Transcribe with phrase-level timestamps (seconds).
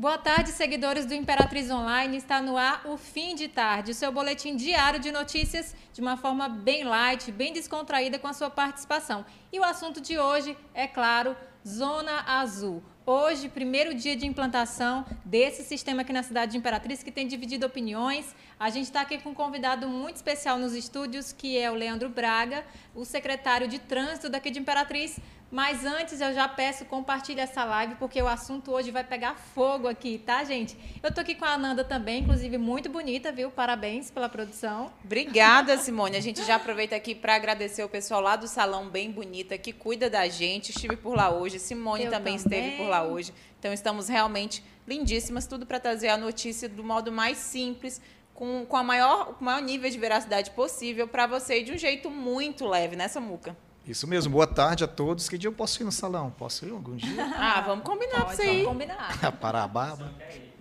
[0.00, 2.16] Boa tarde, seguidores do Imperatriz Online.
[2.16, 6.16] Está no ar o Fim de Tarde, o seu boletim diário de notícias de uma
[6.16, 9.26] forma bem light, bem descontraída com a sua participação.
[9.52, 11.36] E o assunto de hoje é, claro,
[11.66, 12.80] Zona Azul.
[13.04, 17.66] Hoje, primeiro dia de implantação desse sistema aqui na cidade de Imperatriz, que tem dividido
[17.66, 18.36] opiniões.
[18.60, 22.08] A gente está aqui com um convidado muito especial nos estúdios, que é o Leandro
[22.08, 22.64] Braga,
[22.94, 25.18] o secretário de trânsito daqui de Imperatriz.
[25.50, 29.88] Mas antes eu já peço compartilhe essa live porque o assunto hoje vai pegar fogo
[29.88, 30.76] aqui, tá, gente?
[31.02, 33.50] Eu tô aqui com a Ananda também, inclusive muito bonita, viu?
[33.50, 34.92] Parabéns pela produção.
[35.02, 36.18] Obrigada, Simone.
[36.18, 39.72] A gente já aproveita aqui para agradecer o pessoal lá do salão bem bonita que
[39.72, 40.68] cuida da gente.
[40.68, 43.32] Estive por lá hoje, Simone também, também esteve por lá hoje.
[43.58, 48.02] Então estamos realmente lindíssimas, tudo para trazer a notícia do modo mais simples,
[48.34, 51.78] com, com a maior, o maior nível de veracidade possível para você e de um
[51.78, 53.56] jeito muito leve, né, Samuca?
[53.88, 54.30] Isso mesmo.
[54.34, 55.30] Boa tarde a todos.
[55.30, 56.30] Que dia eu posso ir no salão?
[56.38, 57.08] Posso ir algum dia?
[57.38, 58.64] Ah, vamos combinar pode, pra você ir.
[58.64, 59.32] Vamos combinar.
[59.40, 60.12] Parar a barba,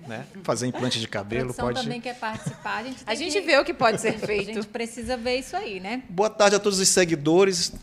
[0.08, 0.26] né?
[0.44, 1.82] Fazer implante de cabelo, a pode.
[1.82, 2.78] também quer participar.
[2.78, 3.42] A gente, a gente que...
[3.42, 4.52] vê o que pode ser feito.
[4.52, 6.04] A gente precisa ver isso aí, né?
[6.08, 7.74] Boa tarde a todos os seguidores.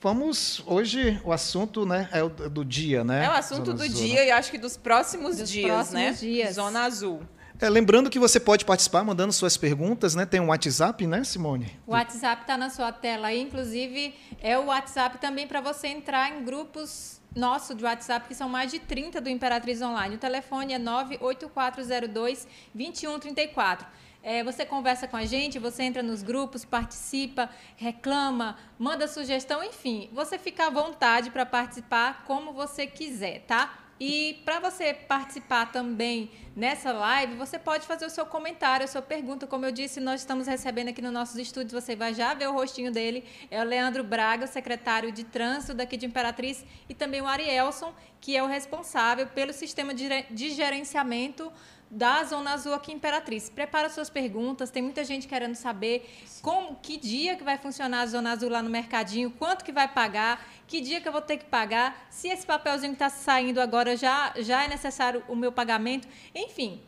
[0.00, 3.24] Vamos, hoje o assunto, né, é o do dia, né?
[3.24, 4.06] É o assunto Zona do Zona.
[4.06, 6.12] dia e acho que dos próximos dos dias, próximos né?
[6.12, 6.54] Dias.
[6.54, 7.22] Zona Azul.
[7.62, 10.26] É, lembrando que você pode participar mandando suas perguntas, né?
[10.26, 11.78] Tem um WhatsApp, né, Simone?
[11.86, 16.28] O WhatsApp está na sua tela aí, inclusive é o WhatsApp também para você entrar
[16.28, 20.16] em grupos nossos de WhatsApp, que são mais de 30 do Imperatriz Online.
[20.16, 23.86] O telefone é 98402 2134.
[24.24, 30.10] É, você conversa com a gente, você entra nos grupos, participa, reclama, manda sugestão, enfim,
[30.12, 33.78] você fica à vontade para participar como você quiser, tá?
[34.04, 39.00] E para você participar também nessa live, você pode fazer o seu comentário, a sua
[39.00, 39.46] pergunta.
[39.46, 42.52] Como eu disse, nós estamos recebendo aqui nos nossos estúdios, você vai já ver o
[42.52, 43.22] rostinho dele.
[43.48, 48.36] É o Leandro Braga, secretário de trânsito daqui de Imperatriz, e também o Arielson, que
[48.36, 51.52] é o responsável pelo sistema de gerenciamento
[51.92, 53.50] da Zona Azul aqui Imperatriz.
[53.50, 56.10] Prepara suas perguntas, tem muita gente querendo saber
[56.40, 59.86] como, que dia que vai funcionar a Zona Azul lá no mercadinho, quanto que vai
[59.86, 63.60] pagar, que dia que eu vou ter que pagar, se esse papelzinho que está saindo
[63.60, 66.80] agora já, já é necessário o meu pagamento, enfim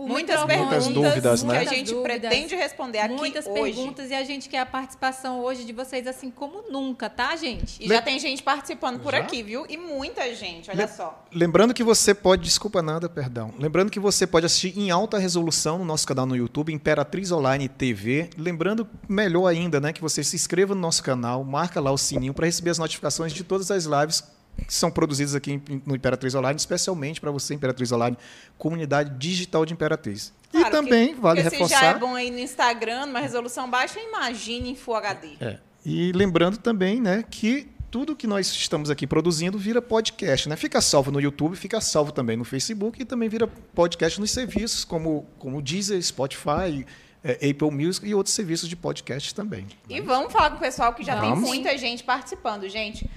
[0.00, 1.62] muitas perguntas dúvidas, né?
[1.62, 3.58] que a gente dúvidas, pretende responder aqui muitas hoje.
[3.58, 7.34] Muitas perguntas e a gente quer a participação hoje de vocês assim como nunca, tá,
[7.36, 7.82] gente?
[7.82, 7.94] E Le...
[7.94, 9.18] já tem gente participando por já?
[9.18, 9.66] aqui, viu?
[9.68, 10.88] E muita gente, olha Le...
[10.88, 11.24] só.
[11.32, 13.52] Lembrando que você pode, desculpa nada, perdão.
[13.58, 17.68] Lembrando que você pode assistir em alta resolução no nosso canal no YouTube, Imperatriz Online
[17.68, 18.30] TV.
[18.36, 22.34] Lembrando, melhor ainda, né, que você se inscreva no nosso canal, marca lá o sininho
[22.34, 26.56] para receber as notificações de todas as lives que são produzidos aqui no Imperatriz Online,
[26.56, 28.16] especialmente para você, Imperatriz Online,
[28.58, 30.32] comunidade digital de Imperatriz.
[30.50, 31.76] Claro, e também que, vale reforçar.
[31.76, 35.28] Se já é bom aí no Instagram, numa resolução baixa, imagine em Full HD.
[35.40, 35.58] É.
[35.84, 40.56] E lembrando também, né, que tudo que nós estamos aqui produzindo vira podcast, né?
[40.56, 44.84] Fica salvo no YouTube, fica salvo também no Facebook e também vira podcast nos serviços
[44.84, 46.86] como como Deezer, Spotify,
[47.24, 49.66] é, Apple Music e outros serviços de podcast também.
[49.88, 51.40] E vamos falar com o pessoal que já vamos.
[51.40, 53.10] tem muita gente participando, gente.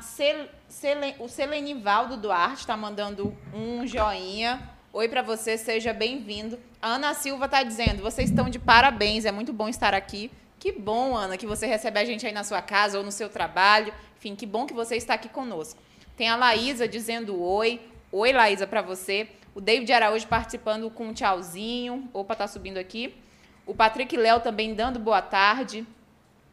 [0.00, 4.70] Cel Cel o Selenivaldo Duarte está mandando um joinha.
[4.92, 6.58] Oi para você, seja bem-vindo.
[6.80, 10.30] Ana Silva está dizendo: vocês estão de parabéns, é muito bom estar aqui.
[10.58, 13.28] Que bom, Ana, que você recebe a gente aí na sua casa ou no seu
[13.28, 13.92] trabalho.
[14.16, 15.80] Enfim, que bom que você está aqui conosco.
[16.16, 17.80] Tem a Laísa dizendo oi.
[18.12, 19.28] Oi, Laísa, para você.
[19.54, 22.08] O David Araújo participando com um tchauzinho.
[22.12, 23.14] Opa, tá subindo aqui.
[23.66, 25.86] O Patrick Léo também dando boa tarde.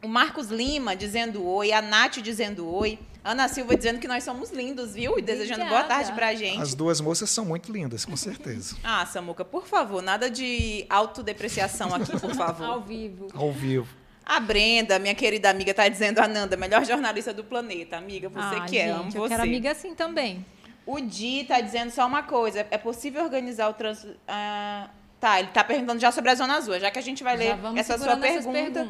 [0.04, 4.52] O Marcos Lima dizendo oi, a Nath dizendo oi, Ana Silva dizendo que nós somos
[4.52, 5.20] lindos, viu?
[5.20, 6.62] E desejando boa tarde pra gente.
[6.62, 8.78] As duas moças são muito lindas, com certeza.
[8.84, 12.66] ah, Samuca, por favor, nada de autodepreciação aqui, por favor.
[12.66, 13.28] Ao vivo.
[13.34, 13.88] Ao vivo.
[14.26, 17.98] A Brenda, minha querida amiga, está dizendo, Ananda, melhor jornalista do planeta.
[17.98, 19.18] Amiga, você ah, que é, amo você.
[19.18, 20.46] Eu quero amiga assim também.
[20.86, 22.66] O Di está dizendo só uma coisa.
[22.72, 24.14] É possível organizar o trânsito...
[24.28, 24.90] Uh,
[25.20, 27.58] Tá, ele está perguntando já sobre a Zona Azul, já que a gente vai ler
[27.76, 28.88] essa sua pergunta.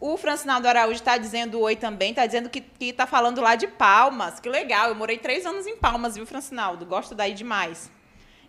[0.00, 4.40] O Francinaldo Araújo está dizendo oi também, está dizendo que está falando lá de Palmas.
[4.40, 6.86] Que legal, eu morei três anos em Palmas, viu, Francinaldo?
[6.86, 7.90] Gosto daí demais.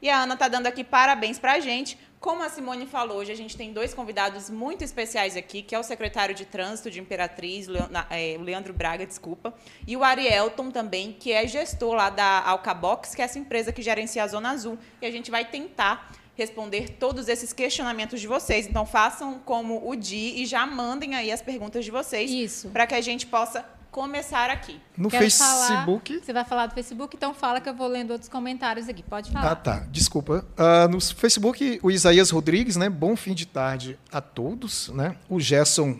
[0.01, 1.97] E a Ana está dando aqui parabéns para a gente.
[2.19, 5.79] Como a Simone falou, hoje a gente tem dois convidados muito especiais aqui, que é
[5.79, 7.67] o secretário de Trânsito de Imperatriz,
[8.09, 9.53] é, o Leandro Braga, desculpa,
[9.85, 13.81] e o Arielton também, que é gestor lá da Alcabox, que é essa empresa que
[13.83, 14.79] gerencia a Zona Azul.
[14.99, 18.67] E a gente vai tentar responder todos esses questionamentos de vocês.
[18.67, 22.29] Então façam como o Di e já mandem aí as perguntas de vocês.
[22.29, 22.69] Isso.
[22.69, 24.79] Para que a gente possa começar aqui.
[24.95, 26.13] No Quero Facebook.
[26.13, 29.01] Falar, você vai falar do Facebook, então fala que eu vou lendo outros comentários aqui.
[29.01, 29.51] Pode falar.
[29.51, 29.87] Ah, tá.
[29.89, 30.45] Desculpa.
[30.55, 32.89] Uh, no Facebook, o Isaías Rodrigues, né?
[32.89, 35.15] Bom fim de tarde a todos, né?
[35.27, 35.99] O Gerson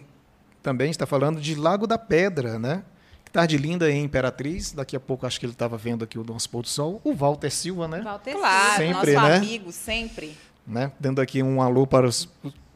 [0.62, 2.84] também está falando de Lago da Pedra, né?
[3.38, 4.72] Tarde linda em Imperatriz.
[4.72, 7.00] Daqui a pouco acho que ele estava vendo aqui o nosso pôr do sol.
[7.04, 8.02] O Walter Silva, né?
[8.02, 9.36] Walter claro, sempre, nosso né?
[9.36, 10.36] amigo, sempre.
[10.66, 10.92] Né?
[11.00, 12.28] Dando aqui um alô para os,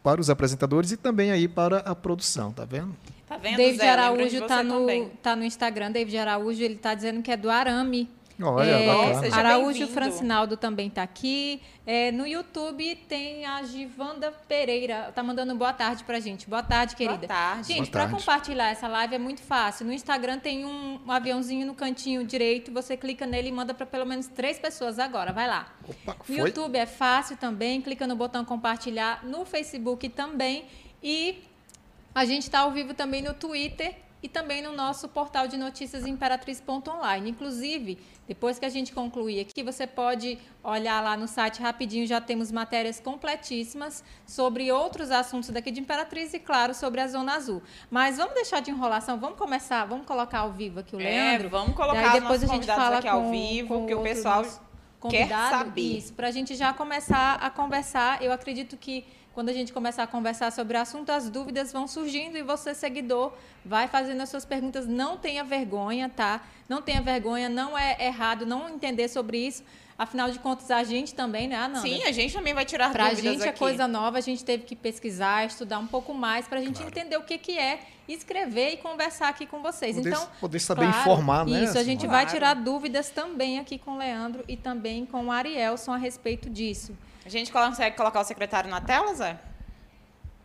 [0.03, 2.95] para os apresentadores e também aí para a produção, tá vendo?
[3.27, 3.89] Tá vendo, David Zé?
[3.89, 5.91] Araújo está no, tá no Instagram.
[5.91, 8.07] David Araújo, ele está dizendo que é do Arame.
[8.43, 11.61] Olha, é, Araújo Francinaldo também está aqui.
[11.85, 15.07] É, no YouTube tem a Givanda Pereira.
[15.09, 16.49] Está mandando boa tarde para gente.
[16.49, 17.27] Boa tarde, querida.
[17.27, 17.67] Boa tarde.
[17.67, 19.85] Gente, para compartilhar essa live é muito fácil.
[19.85, 22.71] No Instagram tem um, um, aviãozinho no cantinho direito.
[22.71, 25.31] Você clica nele e manda para pelo menos três pessoas agora.
[25.31, 25.73] Vai lá.
[25.87, 27.81] Opa, no YouTube é fácil também.
[27.81, 29.23] Clica no botão compartilhar.
[29.23, 30.65] No Facebook também.
[31.03, 31.43] E
[32.13, 36.05] a gente está ao vivo também no Twitter e também no nosso portal de notícias
[36.05, 37.29] imperatriz.online.
[37.29, 37.97] Inclusive,
[38.27, 42.51] depois que a gente concluir aqui, você pode olhar lá no site rapidinho, já temos
[42.51, 47.61] matérias completíssimas sobre outros assuntos daqui de Imperatriz e, claro, sobre a Zona Azul.
[47.89, 51.47] Mas vamos deixar de enrolação, vamos começar, vamos colocar ao vivo aqui o é, Leandro.
[51.47, 54.45] É, vamos colocar depois a gente fala aqui ao vivo, que o pessoal
[55.09, 55.97] quer saber.
[55.97, 58.21] Isso, para a gente já começar a conversar.
[58.21, 61.87] Eu acredito que quando a gente começar a conversar sobre o assunto, as dúvidas vão
[61.87, 63.33] surgindo e você, seguidor,
[63.63, 64.85] vai fazendo as suas perguntas.
[64.85, 66.41] Não tenha vergonha, tá?
[66.67, 69.63] Não tenha vergonha, não é errado não entender sobre isso.
[69.97, 71.81] Afinal de contas, a gente também, né, Ananda?
[71.81, 73.55] Sim, a gente também vai tirar pra dúvidas Para a gente é aqui.
[73.55, 76.77] é coisa nova, a gente teve que pesquisar, estudar um pouco mais para a gente
[76.77, 76.89] claro.
[76.89, 79.95] entender o que, que é escrever e conversar aqui com vocês.
[79.95, 81.65] Poder, então, poder saber claro, informar, né?
[81.65, 82.13] Isso, a gente claro.
[82.13, 86.49] vai tirar dúvidas também aqui com o Leandro e também com o Arielson a respeito
[86.49, 86.97] disso.
[87.25, 89.37] A gente consegue colocar o secretário na tela, Zé?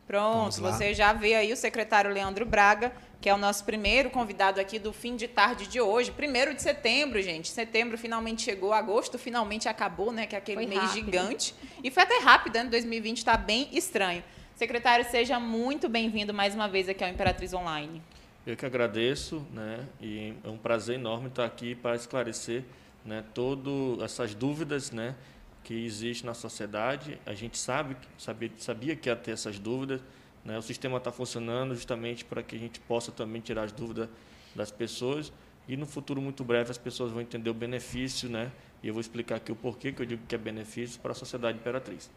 [0.06, 4.60] Pronto, você já vê aí o secretário Leandro Braga, que é o nosso primeiro convidado
[4.60, 6.12] aqui do fim de tarde de hoje.
[6.12, 7.48] Primeiro de setembro, gente.
[7.48, 10.26] Setembro finalmente chegou, agosto finalmente acabou, né?
[10.26, 10.94] Que é aquele foi mês rápido.
[10.94, 11.54] gigante.
[11.82, 12.64] E foi até rápido, né?
[12.66, 14.22] 2020 está bem estranho.
[14.54, 18.00] Secretário, seja muito bem-vindo mais uma vez aqui ao Imperatriz Online.
[18.46, 19.84] Eu que agradeço, né?
[20.00, 22.62] E é um prazer enorme estar aqui para esclarecer,
[23.04, 23.24] né?
[23.34, 25.16] Todas essas dúvidas, né?
[25.66, 27.18] Que existe na sociedade.
[27.26, 30.00] A gente sabe, sabia, sabia que ia ter essas dúvidas.
[30.44, 30.56] Né?
[30.56, 34.08] O sistema está funcionando justamente para que a gente possa também tirar as dúvidas
[34.54, 35.32] das pessoas.
[35.66, 38.52] E no futuro muito breve as pessoas vão entender o benefício, né?
[38.80, 41.14] E eu vou explicar aqui o porquê que eu digo que é benefício para a
[41.16, 42.08] sociedade imperatriz.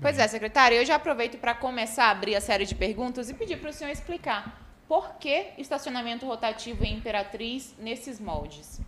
[0.00, 3.34] Pois é, secretário, eu já aproveito para começar a abrir a série de perguntas e
[3.34, 8.80] pedir para o senhor explicar por que estacionamento rotativo em Imperatriz nesses moldes.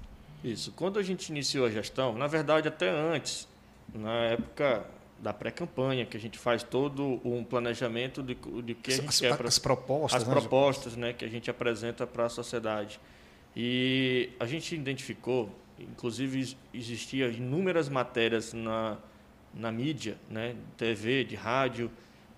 [0.42, 0.72] Isso.
[0.72, 3.51] Quando a gente iniciou a gestão, na verdade até antes,
[3.94, 4.86] na época
[5.18, 8.34] da pré-campanha, que a gente faz todo um planejamento de,
[8.64, 10.34] de que a gente as, quer as propostas, as né?
[10.34, 12.98] propostas, né, que a gente apresenta para a sociedade.
[13.54, 15.48] E a gente identificou,
[15.78, 18.98] inclusive existia inúmeras matérias na
[19.54, 21.90] na mídia, né, TV, de rádio,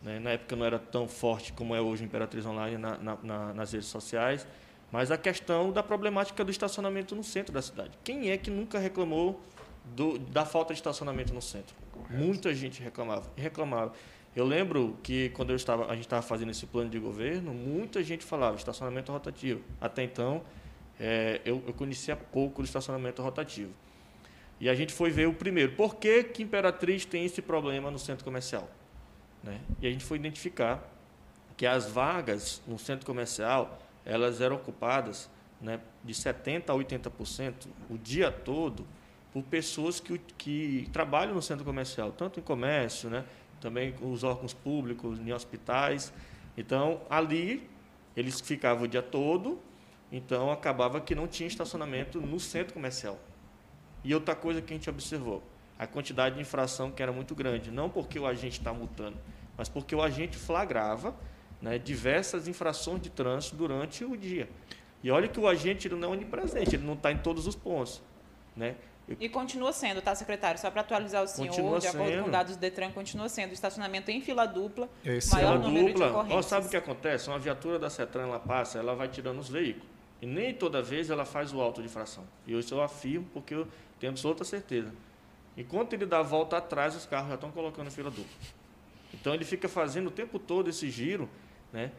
[0.03, 3.73] né, na época não era tão forte como é hoje Imperatriz Online na, na, nas
[3.73, 4.47] redes sociais,
[4.91, 7.99] mas a questão da problemática do estacionamento no centro da cidade.
[8.05, 9.41] Quem é que nunca reclamou
[9.85, 11.75] do, da falta de estacionamento no centro.
[11.93, 12.15] Correto.
[12.15, 13.31] Muita gente reclamava.
[13.37, 13.93] Reclamava.
[14.35, 18.03] Eu lembro que quando eu estava, a gente estava fazendo esse plano de governo, muita
[18.03, 19.63] gente falava estacionamento rotativo.
[19.81, 20.43] Até então,
[20.99, 23.73] é, eu, eu, conhecia pouco do estacionamento rotativo.
[24.61, 25.73] E a gente foi ver o primeiro.
[25.73, 28.69] Por que, que Imperatriz tem esse problema no centro comercial?
[29.43, 29.61] Né?
[29.81, 30.83] E a gente foi identificar
[31.57, 35.31] que as vagas no centro comercial elas eram ocupadas
[35.61, 37.55] né, de 70% a 80%
[37.89, 38.85] o dia todo
[39.35, 43.25] por pessoas que, que trabalham no centro comercial, tanto em comércio, né,
[43.61, 46.13] também com os órgãos públicos, em hospitais.
[46.57, 47.69] Então, ali,
[48.17, 49.59] eles ficavam o dia todo,
[50.13, 53.19] então acabava que não tinha estacionamento no centro comercial.
[54.05, 55.43] E outra coisa que a gente observou,
[55.77, 59.17] a quantidade de infração que era muito grande, não porque o agente está multando,
[59.59, 61.13] mas porque o agente flagrava
[61.61, 64.49] né, diversas infrações de trânsito durante o dia.
[65.03, 68.01] E olha que o agente não é onipresente, ele não está em todos os pontos.
[68.55, 68.77] Né?
[69.21, 70.59] E continua sendo, tá, secretário?
[70.59, 72.25] Só para atualizar o senhor, continua de acordo sendo.
[72.25, 76.07] com dados do Detran, continua sendo estacionamento em fila dupla, Esse maior é número dupla,
[76.07, 76.39] de ocorrências.
[76.39, 77.29] Ó, sabe o que acontece?
[77.29, 79.89] Uma viatura da CETRAN, ela passa, ela vai tirando os veículos.
[80.23, 82.25] E nem toda vez ela faz o auto de infração.
[82.47, 83.69] E isso eu afirmo porque eu
[84.01, 84.91] tenho absoluta certeza.
[85.57, 88.33] Enquanto ele dá a volta atrás, os carros já estão colocando fila dupla.
[89.13, 91.29] Então ele fica fazendo o tempo todo esse giro,
[91.73, 91.93] né?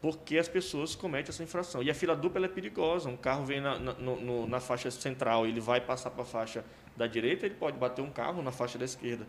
[0.00, 1.82] Porque as pessoas cometem essa infração.
[1.82, 3.08] E a fila dupla é perigosa.
[3.08, 6.64] Um carro vem na, na, no, na faixa central, ele vai passar para a faixa
[6.96, 9.26] da direita, ele pode bater um carro na faixa da esquerda.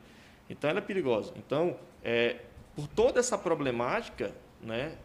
[0.49, 1.33] Então, ela é perigosa.
[1.35, 2.41] Então, é,
[2.75, 4.95] por toda essa problemática, né,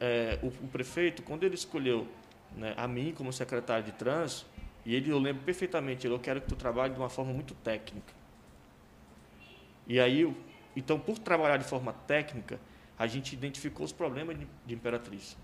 [0.00, 2.06] é, o, o, prefeito, quando ele escolheu
[2.56, 4.46] né, a mim como secretário de trânsito,
[4.84, 7.54] e ele, eu lembro perfeitamente, ele, eu quero que tu trabalhe de uma forma muito
[7.54, 8.12] técnica.
[9.86, 10.34] E aí,
[10.74, 12.58] então, por trabalhar de forma técnica,
[12.98, 15.36] a gente identificou os problemas de, de Imperatriz.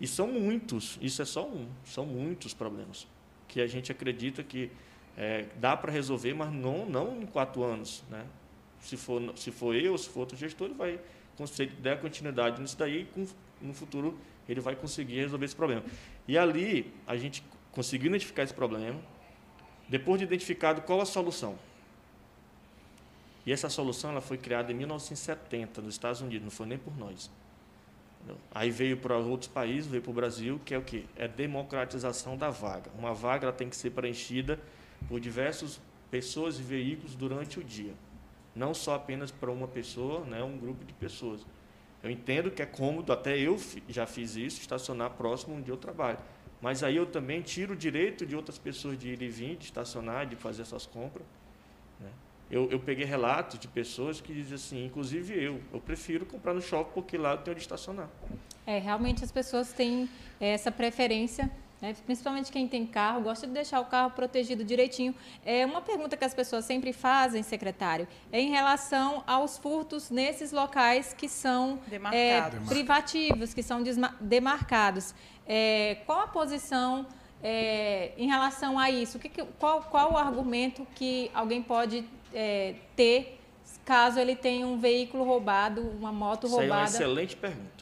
[0.00, 3.06] E são muitos, isso é só um, são muitos problemas
[3.46, 4.70] que a gente acredita que
[5.16, 8.02] é, dá para resolver, mas não, não em quatro anos.
[8.10, 8.24] Né?
[8.80, 11.00] Se, for, se for eu, se for outro gestor, ele vai,
[11.46, 13.26] se der continuidade nisso daí, com,
[13.62, 15.84] no futuro ele vai conseguir resolver esse problema.
[16.26, 19.00] E ali, a gente conseguiu identificar esse problema,
[19.88, 21.58] depois de identificado qual a solução.
[23.46, 26.96] E essa solução ela foi criada em 1970 nos Estados Unidos, não foi nem por
[26.96, 27.30] nós.
[28.50, 31.04] Aí veio para outros países, veio para o Brasil, que é o quê?
[31.14, 32.90] É democratização da vaga.
[32.98, 34.58] Uma vaga tem que ser preenchida
[35.08, 35.78] por diversas
[36.10, 37.92] pessoas e veículos durante o dia.
[38.54, 41.44] Não só apenas para uma pessoa, né, um grupo de pessoas.
[42.02, 43.58] Eu entendo que é cômodo, até eu
[43.88, 46.18] já fiz isso, estacionar próximo onde eu trabalho.
[46.62, 49.64] Mas aí eu também tiro o direito de outras pessoas de ir e vir, de
[49.64, 51.26] estacionar, de fazer suas compras.
[52.54, 56.62] Eu, eu peguei relatos de pessoas que dizem assim, inclusive eu, eu prefiro comprar no
[56.62, 58.08] shopping porque lá eu tenho onde estacionar.
[58.64, 60.08] É, realmente as pessoas têm
[60.38, 61.50] essa preferência
[61.82, 61.94] né?
[62.06, 65.14] principalmente quem tem carro, gosta de deixar o carro protegido direitinho.
[65.44, 70.52] É uma pergunta que as pessoas sempre fazem, secretário, é em relação aos furtos nesses
[70.52, 71.80] locais que são
[72.12, 73.82] é, privativos, que são
[74.20, 75.12] demarcados.
[75.46, 77.06] É, qual a posição
[77.42, 79.18] é, em relação a isso?
[79.18, 82.02] Que, qual, qual o argumento que alguém pode
[82.34, 83.40] é, ter
[83.84, 86.64] caso ele tenha um veículo roubado, uma moto roubada?
[86.66, 87.74] Isso é uma excelente pergunta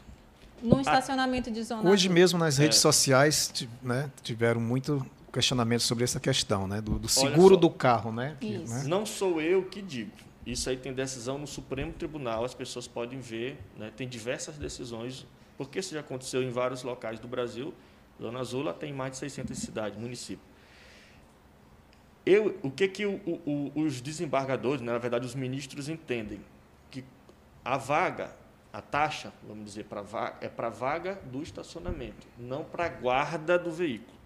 [0.63, 2.81] no estacionamento de zona Hoje mesmo nas redes é.
[2.81, 8.37] sociais né, tiveram muito questionamento sobre essa questão, né, do, do seguro do carro, né,
[8.39, 8.85] que, né?
[8.87, 10.13] Não sou eu que digo.
[10.45, 15.27] Isso aí tem decisão no Supremo Tribunal, as pessoas podem ver, né, tem diversas decisões,
[15.57, 17.73] porque isso já aconteceu em vários locais do Brasil.
[18.21, 20.52] Zona Azul tem mais de 600 cidades, municípios.
[22.25, 26.41] Eu, o que, que o, o, os desembargadores, né, na verdade os ministros, entendem?
[26.91, 27.05] Que
[27.65, 28.31] a vaga
[28.73, 30.03] a taxa, vamos dizer, para
[30.41, 34.17] é para a vaga do estacionamento, não para a guarda do veículo.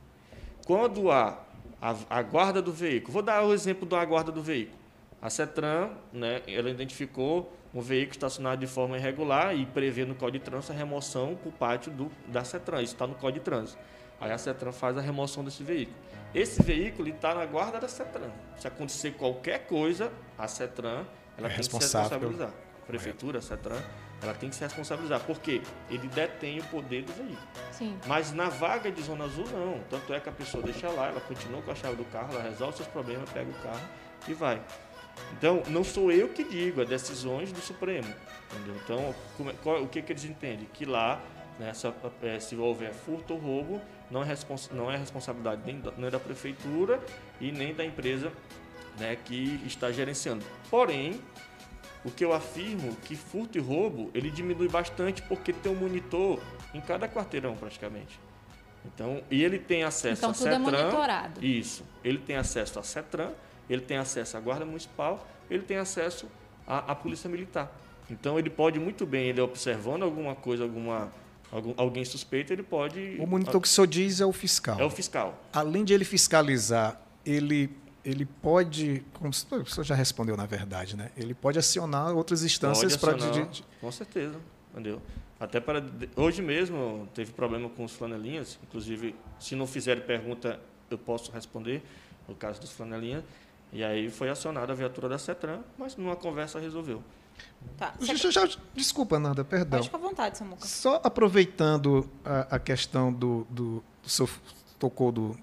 [0.65, 1.43] Quando há
[1.83, 4.79] a, a, guarda do veículo, vou dar o exemplo da guarda do veículo.
[5.21, 10.45] A CETRAN, né, ela identificou um veículo estacionado de forma irregular e prevê no Código
[10.45, 12.83] de Trânsito a remoção para o pátio do, da CETRAN.
[12.83, 13.79] Isso está no Código de Trânsito.
[14.21, 15.97] Aí a CETRAN faz a remoção desse veículo.
[16.35, 18.31] Esse veículo está na guarda da CETRAN.
[18.59, 21.07] Se acontecer qualquer coisa, a CETRAN
[21.39, 22.49] ela é tem que se responsabilizar.
[22.49, 23.83] A prefeitura, a CETRAN,
[24.23, 27.39] ela tem que se responsabilizar, porque ele detém o poder do veículo.
[27.73, 27.99] Sim.
[28.07, 29.81] Mas na vaga de zona azul, não.
[29.91, 32.43] Tanto é que a pessoa deixa lá, ela continua com a chave do carro, ela
[32.43, 33.89] resolve seus problemas, pega o carro
[34.27, 34.63] e vai.
[35.33, 38.13] Então, não sou eu que digo, é decisões do Supremo.
[38.53, 38.77] Entendeu?
[38.83, 40.67] Então, como, é, qual, o que, que eles entendem?
[40.73, 41.21] Que lá,
[41.59, 41.87] né, se,
[42.23, 43.81] é, se houver furto ou roubo,
[44.11, 47.01] não é, respons, não é responsabilidade nem da, nem da prefeitura
[47.41, 48.33] e nem da empresa
[48.99, 50.45] né, que está gerenciando.
[50.71, 51.21] Porém,
[52.05, 56.41] o que eu afirmo que furto e roubo ele diminui bastante porque tem um monitor
[56.73, 58.19] em cada quarteirão praticamente.
[58.85, 60.79] Então, e ele tem acesso então, a tudo é CETRAN.
[60.79, 61.45] É monitorado.
[61.45, 61.85] Isso.
[62.05, 63.33] Ele tem acesso a CETRAN,
[63.69, 66.29] ele tem acesso à Guarda Municipal, ele tem acesso
[66.67, 67.73] à, à Polícia Militar.
[68.09, 71.11] Então ele pode muito bem, ele observando alguma coisa, alguma
[71.51, 73.17] algum, alguém suspeito, ele pode.
[73.19, 74.79] O monitor que o senhor diz é o fiscal.
[74.81, 75.43] É o fiscal.
[75.53, 77.71] Além de ele fiscalizar, ele
[78.05, 81.11] ele pode, como o senhor já respondeu na verdade, né?
[81.17, 83.17] Ele pode acionar outras instâncias para
[83.81, 84.37] com certeza,
[84.71, 85.03] entendeu?
[85.41, 85.85] Até para
[86.15, 91.83] hoje mesmo teve problema com os flanelinhas, inclusive se não fizerem pergunta eu posso responder
[92.29, 93.25] no caso dos flanelinhas.
[93.73, 97.03] E aí foi acionada a viatura da CETRAN, mas numa conversa resolveu.
[97.77, 97.95] Tá.
[98.01, 99.79] Já, já, desculpa, Nanda, perdão.
[99.79, 100.67] Pode ficar à vontade, Samuca.
[100.67, 104.31] Só aproveitando a, a questão do, do, do senhor
[104.79, 105.37] tocou do,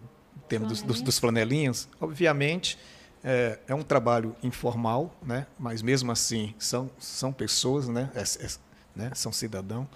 [0.48, 2.78] tema dos, dos, dos flanelinhas, obviamente
[3.24, 5.48] é, é, um trabalho informal, né?
[5.58, 8.12] mas mesmo assim são, são pessoas, né?
[8.14, 8.48] É, é,
[8.96, 9.12] né?
[9.16, 9.88] são cidadãos.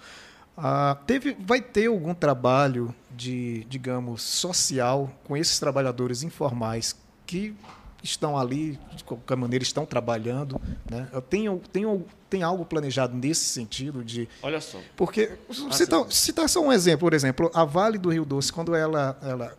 [0.56, 7.54] Ah, teve, vai ter algum trabalho de, digamos, social com esses trabalhadores informais que
[8.02, 10.60] estão ali, de qualquer maneira, estão trabalhando.
[10.90, 11.08] Né?
[11.12, 14.28] Eu tenho, tenho, tem algo planejado nesse sentido de.
[14.42, 14.78] Olha só.
[14.96, 18.74] Porque, ah, citar, citar só um exemplo, por exemplo, a Vale do Rio Doce, quando
[18.74, 19.54] ela, ela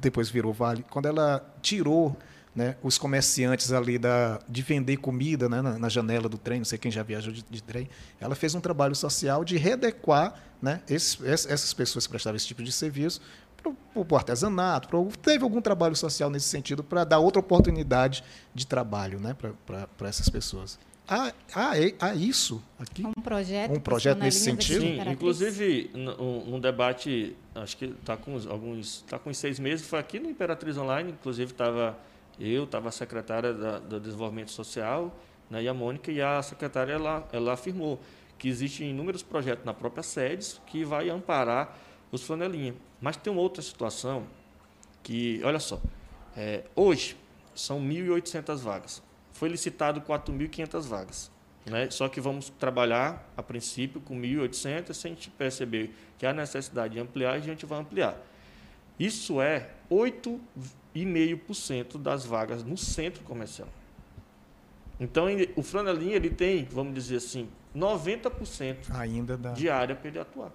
[0.00, 2.16] depois virou Vale, quando ela tirou
[2.54, 6.64] né, os comerciantes ali da, de vender comida né, na, na, janela do trem, não
[6.64, 7.88] sei quem já viajou de, de trem,
[8.20, 12.62] ela fez um trabalho social de readequar né, esses, essas pessoas que prestavam esse tipo
[12.62, 13.20] de serviço
[13.60, 18.24] para o artesanato, pro, teve algum trabalho social nesse sentido para dar outra oportunidade
[18.54, 20.78] de trabalho né, para essas pessoas.
[21.08, 23.04] Há, há, há, isso aqui?
[23.04, 23.72] Um projeto.
[23.72, 24.82] Um projeto nesse sentido?
[24.82, 29.02] Sim, inclusive, num debate, acho que está com alguns.
[29.04, 31.98] Está com seis meses, foi aqui no Imperatriz Online, inclusive estava
[32.38, 35.14] eu, estava a secretária da, do Desenvolvimento Social,
[35.50, 38.00] né, e a Mônica, e a secretária ela, ela afirmou
[38.38, 41.76] que existem inúmeros projetos na própria SEDES que vai amparar
[42.10, 42.74] os flanelinha.
[43.00, 44.26] Mas tem uma outra situação
[45.02, 45.80] que, olha só,
[46.36, 47.16] é, hoje
[47.54, 49.02] são 1.800 vagas.
[49.32, 51.30] Foi licitado 4.500 vagas.
[51.66, 51.90] Né?
[51.90, 56.94] Só que vamos trabalhar, a princípio, com 1.800, se a gente perceber que há necessidade
[56.94, 58.16] de ampliar, a gente vai ampliar.
[58.98, 63.68] Isso é 8,5% das vagas no centro comercial.
[64.98, 65.26] Então,
[65.56, 69.52] o flanelinha ele tem, vamos dizer assim, 90% Ainda dá.
[69.52, 70.52] de área para ele atuar.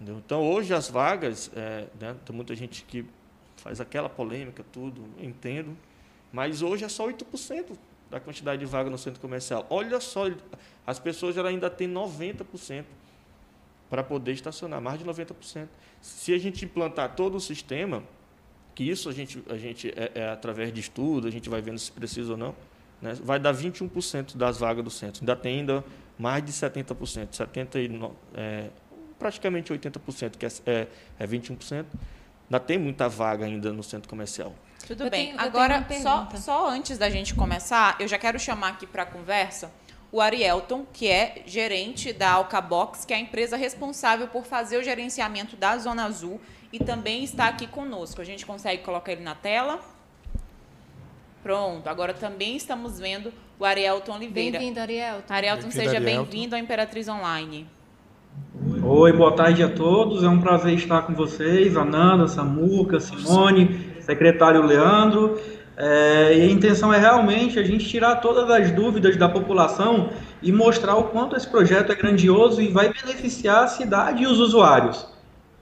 [0.00, 3.04] Então, hoje as vagas, é, né, tem muita gente que
[3.56, 5.76] faz aquela polêmica, tudo, entendo,
[6.32, 7.76] mas hoje é só 8%
[8.10, 9.66] da quantidade de vaga no centro comercial.
[9.68, 10.24] Olha só,
[10.86, 12.84] as pessoas ainda têm 90%
[13.90, 15.68] para poder estacionar, mais de 90%.
[16.00, 18.02] Se a gente implantar todo o sistema,
[18.74, 21.78] que isso a gente, a gente é, é através de estudo, a gente vai vendo
[21.78, 22.54] se precisa ou não,
[23.02, 25.22] né, vai dar 21% das vagas do centro.
[25.22, 25.84] Ainda tem ainda
[26.18, 27.78] mais de 70%, 70
[28.34, 28.70] é,
[29.20, 30.86] praticamente 80%, que é, é,
[31.18, 31.84] é 21%.
[32.50, 34.52] Ainda tem muita vaga ainda no centro comercial.
[34.86, 35.28] Tudo eu bem.
[35.28, 39.06] Tenho, Agora, só, só antes da gente começar, eu já quero chamar aqui para a
[39.06, 39.70] conversa
[40.12, 44.82] o Arielton, que é gerente da Alcabox, que é a empresa responsável por fazer o
[44.82, 46.40] gerenciamento da Zona Azul
[46.72, 48.20] e também está aqui conosco.
[48.20, 49.80] A gente consegue colocar ele na tela?
[51.42, 54.58] Pronto, agora também estamos vendo o Arielton Oliveira.
[54.58, 55.32] Bem-vindo, Arielton.
[55.32, 57.68] Arielton, bem seja bem-vindo à Imperatriz Online.
[58.82, 60.22] Oi, boa tarde a todos.
[60.24, 65.38] É um prazer estar com vocês, Ananda, Samuca, Simone, secretário Leandro.
[65.76, 70.10] É, e a intenção é realmente a gente tirar todas as dúvidas da população
[70.42, 74.38] e mostrar o quanto esse projeto é grandioso e vai beneficiar a cidade e os
[74.38, 75.06] usuários.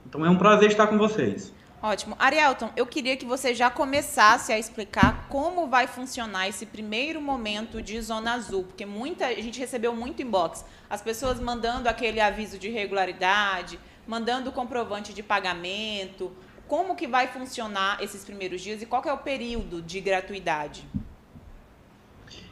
[0.05, 1.53] Então é um prazer estar com vocês.
[1.81, 2.13] Ótimo.
[2.19, 7.81] Arielton, eu queria que você já começasse a explicar como vai funcionar esse primeiro momento
[7.81, 12.59] de Zona Azul, porque muita a gente recebeu muito inbox, as pessoas mandando aquele aviso
[12.59, 16.33] de irregularidade, mandando comprovante de pagamento,
[16.67, 20.83] como que vai funcionar esses primeiros dias e qual é o período de gratuidade?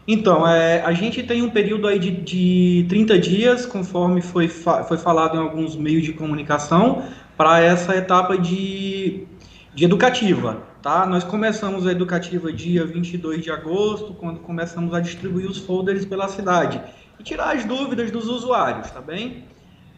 [0.08, 4.86] Então, é, a gente tem um período aí de, de 30 dias, conforme foi, fa
[4.86, 7.04] foi falado em alguns meios de comunicação,
[7.38, 9.28] para essa etapa de,
[9.74, 10.64] de educativa.
[10.82, 11.06] Tá?
[11.06, 16.28] Nós começamos a educativa dia 22 de agosto, quando começamos a distribuir os folders pela
[16.28, 16.82] cidade
[17.20, 19.46] e tirar as dúvidas dos usuários, tá bem?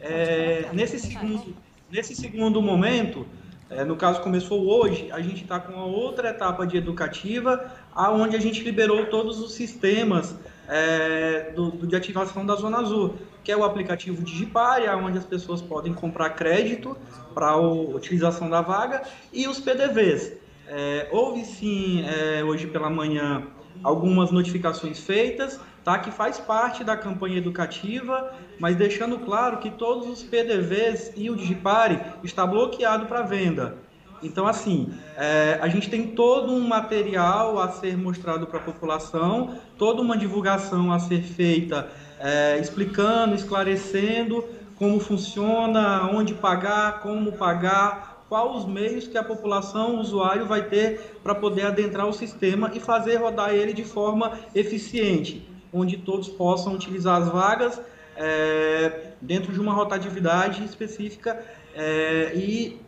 [0.02, 1.56] É, nesse, segundo,
[1.90, 3.26] nesse segundo momento,
[3.70, 8.36] é, no caso, começou hoje, a gente está com uma outra etapa de educativa, aonde
[8.36, 10.36] a gente liberou todos os sistemas
[10.70, 15.26] é, do, do, de ativação da Zona Azul, que é o aplicativo Digipare, onde as
[15.26, 16.96] pessoas podem comprar crédito
[17.34, 19.02] para a utilização da vaga,
[19.34, 20.34] e os PDVs.
[20.68, 23.48] É, houve sim, é, hoje pela manhã,
[23.84, 25.98] algumas notificações feitas, tá?
[25.98, 31.36] que faz parte da campanha educativa, mas deixando claro que todos os PDVs e o
[31.36, 33.89] Digipare está bloqueado para venda.
[34.22, 39.56] Então, assim, é, a gente tem todo um material a ser mostrado para a população,
[39.78, 41.88] toda uma divulgação a ser feita,
[42.20, 44.44] é, explicando, esclarecendo
[44.76, 50.64] como funciona, onde pagar, como pagar, quais os meios que a população, o usuário, vai
[50.64, 56.28] ter para poder adentrar o sistema e fazer rodar ele de forma eficiente onde todos
[56.28, 57.80] possam utilizar as vagas
[58.16, 62.82] é, dentro de uma rotatividade específica é, e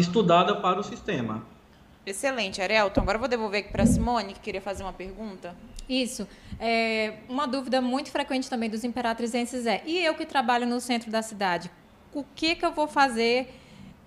[0.00, 1.42] estudada para o sistema.
[2.06, 3.00] Excelente, Arielton.
[3.00, 5.56] Agora eu vou devolver aqui para a Simone, que queria fazer uma pergunta.
[5.88, 6.28] Isso.
[6.60, 11.10] É, uma dúvida muito frequente também dos imperatrizenses é: e eu que trabalho no centro
[11.10, 11.70] da cidade,
[12.12, 13.48] o que, que eu vou fazer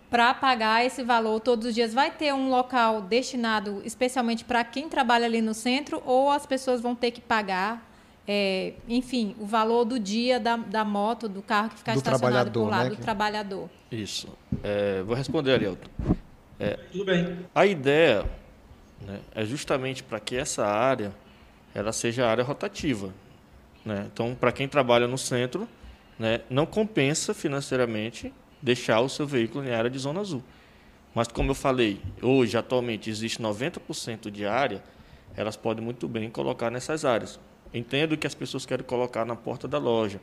[0.10, 1.94] para pagar esse valor todos os dias?
[1.94, 6.80] Vai ter um local destinado especialmente para quem trabalha ali no centro ou as pessoas
[6.80, 7.87] vão ter que pagar,
[8.28, 12.52] é, enfim, o valor do dia da, da moto, do carro que ficar do estacionado
[12.52, 12.90] por lá, né?
[12.90, 13.70] do trabalhador?
[13.90, 14.28] Isso.
[14.62, 15.90] É, vou responder, Arielto.
[16.60, 17.38] É, Tudo bem.
[17.56, 18.26] A ideia
[19.02, 21.14] né, é justamente para que essa área
[21.74, 23.14] ela seja área rotativa.
[23.86, 24.08] Né?
[24.12, 25.68] Então, para quem trabalha no centro,
[26.20, 30.44] né, não compensa financeiramente deixar o seu veículo em área de zona azul.
[31.16, 34.84] Mas, como eu falei, hoje, atualmente, existe 90% de área,
[35.36, 37.40] elas podem muito bem colocar nessas áreas.
[37.78, 40.20] Entendo que as pessoas querem colocar na porta da loja,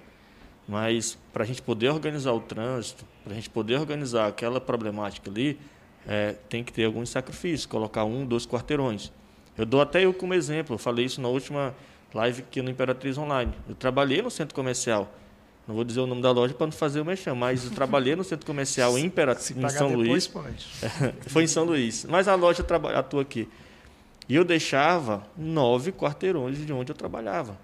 [0.67, 5.31] mas para a gente poder organizar o trânsito, para a gente poder organizar aquela problemática
[5.31, 5.59] ali,
[6.07, 9.13] é, tem que ter alguns sacrifícios, colocar um, dois quarteirões.
[9.57, 11.75] Eu dou até eu como exemplo, eu falei isso na última
[12.13, 13.53] live aqui no Imperatriz Online.
[13.69, 15.13] Eu trabalhei no centro comercial.
[15.67, 18.15] Não vou dizer o nome da loja para não fazer o mexão, mas eu trabalhei
[18.15, 20.27] no centro comercial em, Imperatriz, em São Luís.
[20.27, 20.67] Pode.
[21.29, 22.05] Foi em São Luís.
[22.05, 22.65] Mas a loja
[22.95, 23.49] atua aqui.
[24.29, 27.59] E eu deixava nove quarteirões de onde eu trabalhava.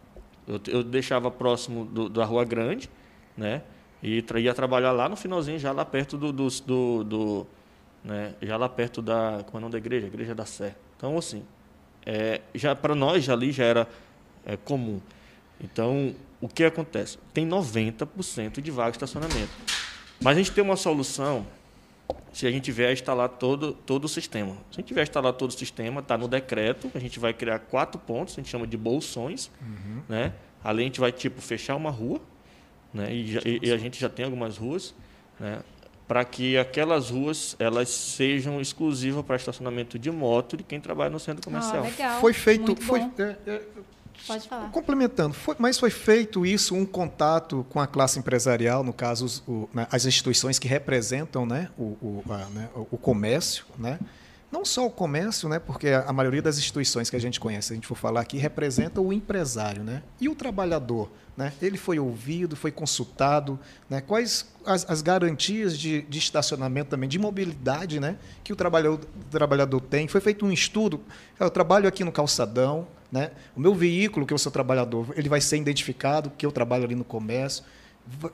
[0.46, 2.90] Eu, eu deixava próximo do, da Rua Grande,
[3.36, 3.62] né?
[4.02, 7.46] E ia trabalhar lá no finalzinho, já lá perto do, do, do, do
[8.02, 10.06] né, já lá perto da, como é o nome da igreja?
[10.06, 10.74] Igreja da Sé.
[10.96, 11.44] Então, assim,
[12.06, 13.88] é, já para nós ali já era
[14.44, 15.00] é, comum.
[15.62, 17.18] Então, o que acontece?
[17.34, 19.50] Tem 90% de vaga de estacionamento.
[20.22, 21.46] Mas a gente tem uma solução
[22.32, 24.54] se a gente vier instalar todo, todo o sistema.
[24.70, 27.58] Se a gente vier instalar todo o sistema, está no decreto, a gente vai criar
[27.58, 29.50] quatro pontos, a gente chama de bolsões.
[29.60, 30.02] Uhum.
[30.08, 30.32] Né?
[30.62, 32.20] Além, a gente vai tipo, fechar uma rua,
[32.92, 33.12] né?
[33.12, 34.94] e, e, e a gente já tem algumas ruas,
[35.38, 35.60] né?
[36.10, 41.20] para que aquelas ruas elas sejam exclusivas para estacionamento de moto de quem trabalha no
[41.20, 41.84] centro comercial.
[41.84, 42.20] Legal.
[42.20, 43.62] Foi feito, foi, é, é,
[44.26, 44.70] Pode falar.
[44.70, 49.42] Complementando, foi, mas foi feito isso, um contato com a classe empresarial, no caso, os,
[49.46, 53.98] o, né, as instituições que representam né, o, o, a, né, o comércio, né?
[54.50, 57.72] Não só o comércio, né, porque a, maioria das instituições que a gente conhece, se
[57.72, 59.84] a gente for falar aqui, representa o empresário.
[59.84, 60.02] Né?
[60.20, 61.08] E o trabalhador?
[61.36, 61.52] Né?
[61.62, 63.58] Ele foi ouvido, foi consultado.
[63.88, 64.00] Né?
[64.00, 68.16] Quais as, as garantias de, de, estacionamento também, de mobilidade né?
[68.42, 70.08] que o trabalhador, o trabalhador tem?
[70.08, 71.00] Foi feito um estudo.
[71.38, 73.32] Eu trabalho aqui no calçadão, né?
[73.56, 76.94] O meu veículo, que eu sou trabalhador, ele vai ser identificado, que eu trabalho ali
[76.94, 77.64] no comércio.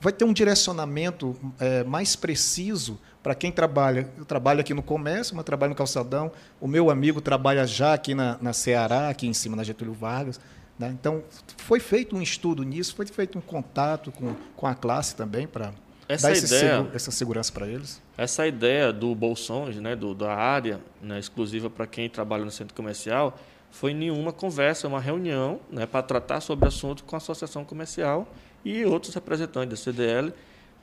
[0.01, 4.09] Vai ter um direcionamento é, mais preciso para quem trabalha.
[4.17, 6.31] Eu trabalho aqui no comércio, mas trabalho no calçadão.
[6.61, 10.39] O meu amigo trabalha já aqui na, na Ceará, aqui em cima, na Getúlio Vargas.
[10.79, 10.95] Né?
[10.97, 11.21] Então,
[11.57, 15.73] foi feito um estudo nisso, foi feito um contato com, com a classe também para
[16.07, 18.01] dar ideia, essa segurança para eles.
[18.17, 22.73] Essa ideia do bolsões, né, do, da área né, exclusiva para quem trabalha no centro
[22.73, 23.37] comercial,
[23.69, 28.25] foi nenhuma conversa, uma reunião né, para tratar sobre o assunto com a associação comercial
[28.63, 30.33] e outros representantes da CDL,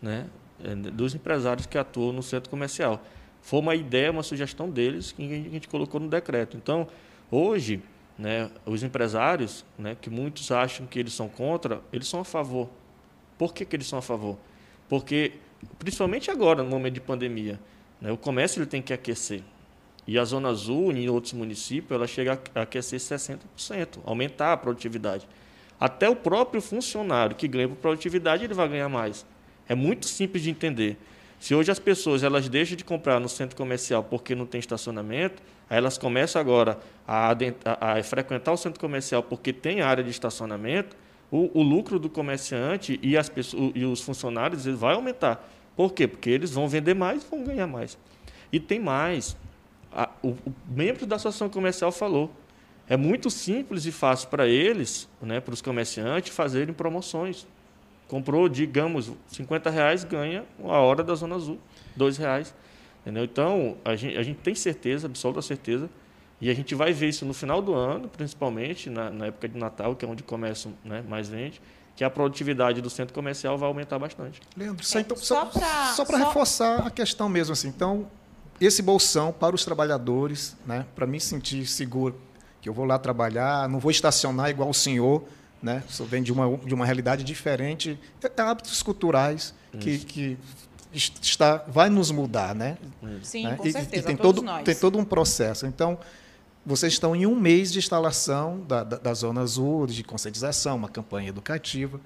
[0.02, 0.26] né,
[0.92, 3.02] dos empresários que atuam no centro comercial.
[3.42, 6.56] Foi uma ideia, uma sugestão deles que a gente colocou no decreto.
[6.56, 6.88] Então,
[7.30, 7.82] hoje,
[8.18, 12.68] né, os empresários, né, que muitos acham que eles são contra, eles são a favor.
[13.36, 14.38] Por que, que eles são a favor?
[14.88, 15.32] Porque,
[15.78, 17.60] principalmente agora, no momento de pandemia,
[18.00, 19.42] né, o comércio ele tem que aquecer.
[20.06, 25.26] E a Zona Azul, em outros municípios, ela chega a aquecer 60%, aumentar a produtividade.
[25.80, 29.26] Até o próprio funcionário que ganha por produtividade, ele vai ganhar mais.
[29.68, 30.98] É muito simples de entender.
[31.38, 35.42] Se hoje as pessoas elas deixam de comprar no centro comercial porque não tem estacionamento,
[35.68, 37.34] elas começam agora a,
[37.80, 40.96] a, frequentar o centro comercial porque tem área de estacionamento,
[41.30, 45.46] o, o lucro do comerciante e, as pessoas, e os funcionários vai aumentar.
[45.76, 46.06] Por quê?
[46.06, 47.98] Porque eles vão vender mais e vão ganhar mais.
[48.52, 49.36] E tem mais
[49.94, 52.30] a, o, o membro da associação comercial falou.
[52.88, 57.46] É muito simples e fácil para eles, né, para os comerciantes, fazerem promoções.
[58.08, 61.58] Comprou, digamos, 50 reais, ganha a hora da Zona Azul,
[61.96, 62.54] dois reais.
[63.02, 63.24] Entendeu?
[63.24, 65.90] Então, a gente, a gente tem certeza, absoluta certeza,
[66.40, 69.58] e a gente vai ver isso no final do ano, principalmente na, na época de
[69.58, 71.60] Natal, que é onde o comércio né, mais vende,
[71.96, 74.40] que a produtividade do centro comercial vai aumentar bastante.
[74.56, 75.50] Leandro, só, então, só,
[75.94, 78.10] só para reforçar a questão mesmo, assim, então,
[78.60, 82.18] esse bolsão para os trabalhadores, né, para me sentir seguro,
[82.60, 85.24] que eu vou lá trabalhar, não vou estacionar igual o senhor,
[85.64, 90.38] né, só vem de uma, de uma realidade diferente, é hábitos culturais que, que
[90.92, 92.76] está, vai nos mudar, né?
[93.22, 93.56] Sim, né?
[93.56, 94.62] com certeza, e, e tem, todo, nós.
[94.62, 95.66] tem todo um processo.
[95.66, 95.98] Então,
[96.66, 100.88] vocês estão em um mês de instalação da, da, da Zona Azul, de conscientização, uma
[100.88, 101.98] campanha educativa.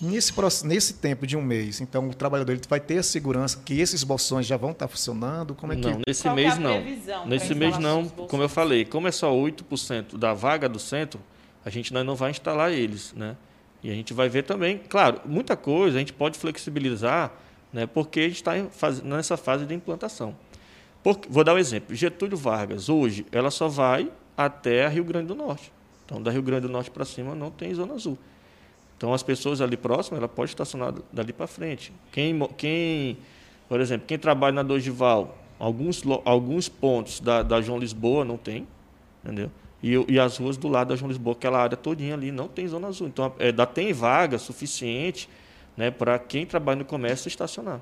[0.00, 0.32] Nesse,
[0.64, 4.02] nesse tempo de um mês, então o trabalhador ele vai ter a segurança que esses
[4.02, 5.54] bolsões já vão estar funcionando?
[5.54, 6.02] Como é não, que...
[6.06, 7.26] nesse Qual mês é não.
[7.26, 11.20] Nesse mês não, como eu falei, como é só 8% da vaga do centro,
[11.68, 13.36] a gente não vai instalar eles, né?
[13.82, 17.30] E a gente vai ver também, claro, muita coisa a gente pode flexibilizar,
[17.70, 17.86] né?
[17.86, 18.52] Porque a gente está
[19.04, 20.34] nessa fase de implantação.
[21.28, 21.94] Vou dar um exemplo.
[21.94, 25.70] Getúlio Vargas, hoje, ela só vai até Rio Grande do Norte.
[26.06, 28.18] Então, da Rio Grande do Norte para cima não tem zona azul.
[28.96, 31.92] Então, as pessoas ali próximas, ela pode estacionar dali para frente.
[32.10, 33.18] Quem, quem,
[33.68, 38.66] por exemplo, quem trabalha na Dogival, alguns, alguns pontos da, da João Lisboa não tem,
[39.22, 39.50] entendeu?
[39.82, 42.66] E, e, as ruas do lado da João Lisboa, aquela área todinha ali, não tem
[42.66, 43.06] zona azul.
[43.06, 45.28] Então, é, dá, tem vaga suficiente
[45.76, 47.80] né, para quem trabalha no comércio estacionar.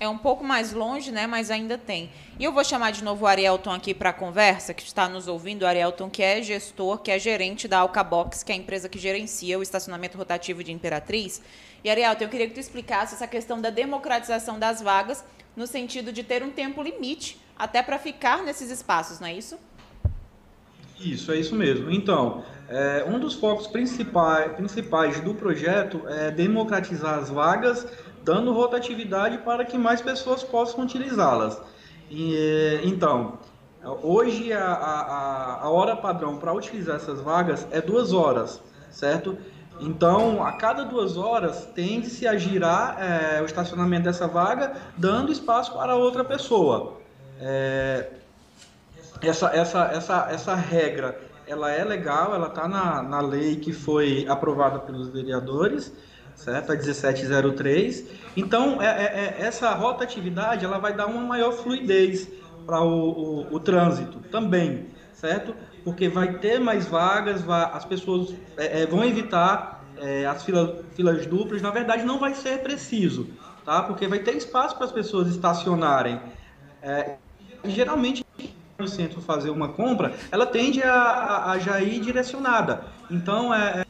[0.00, 2.10] É um pouco mais longe, né, mas ainda tem.
[2.38, 5.28] E eu vou chamar de novo o Arielton aqui para a conversa, que está nos
[5.28, 5.62] ouvindo.
[5.62, 8.98] O Arielton, que é gestor, que é gerente da Alcabox, que é a empresa que
[8.98, 11.40] gerencia o estacionamento rotativo de Imperatriz.
[11.84, 15.24] E, Arielton, eu queria que tu explicasse essa questão da democratização das vagas,
[15.56, 19.58] no sentido de ter um tempo limite até para ficar nesses espaços, não é isso?
[21.00, 21.90] Isso, é isso mesmo.
[21.90, 27.86] Então, é, um dos focos principais, principais do projeto é democratizar as vagas
[28.24, 31.60] dando rotatividade para que mais pessoas possam utilizá-las.
[32.84, 33.38] então,
[34.02, 39.38] hoje a, a, a hora padrão para utilizar essas vagas é duas horas, certo?
[39.80, 45.72] Então, a cada duas horas, tende-se a girar é, o estacionamento dessa vaga, dando espaço
[45.72, 46.98] para outra pessoa.
[47.40, 48.10] É,
[49.22, 54.26] essa, essa, essa, essa regra ela é legal, ela está na, na lei que foi
[54.28, 55.92] aprovada pelos vereadores,
[56.34, 56.72] certo?
[56.72, 58.04] A 1703.
[58.36, 62.28] Então, é, é, é, essa rotatividade ela vai dar uma maior fluidez
[62.66, 65.54] para o, o, o, trânsito também, certo?
[65.82, 70.84] Porque vai ter mais vagas, vai, as pessoas é, é vão evitar é, as fila,
[70.94, 71.62] filas duplas.
[71.62, 73.26] Na verdade, não vai ser preciso,
[73.64, 73.82] tá?
[73.82, 76.20] Porque vai ter espaço para as pessoas estacionarem.
[77.64, 78.24] Geralmente,
[78.78, 82.84] no centro fazer uma compra, ela tende a, a, a já ir direcionada.
[83.10, 83.84] Então, é,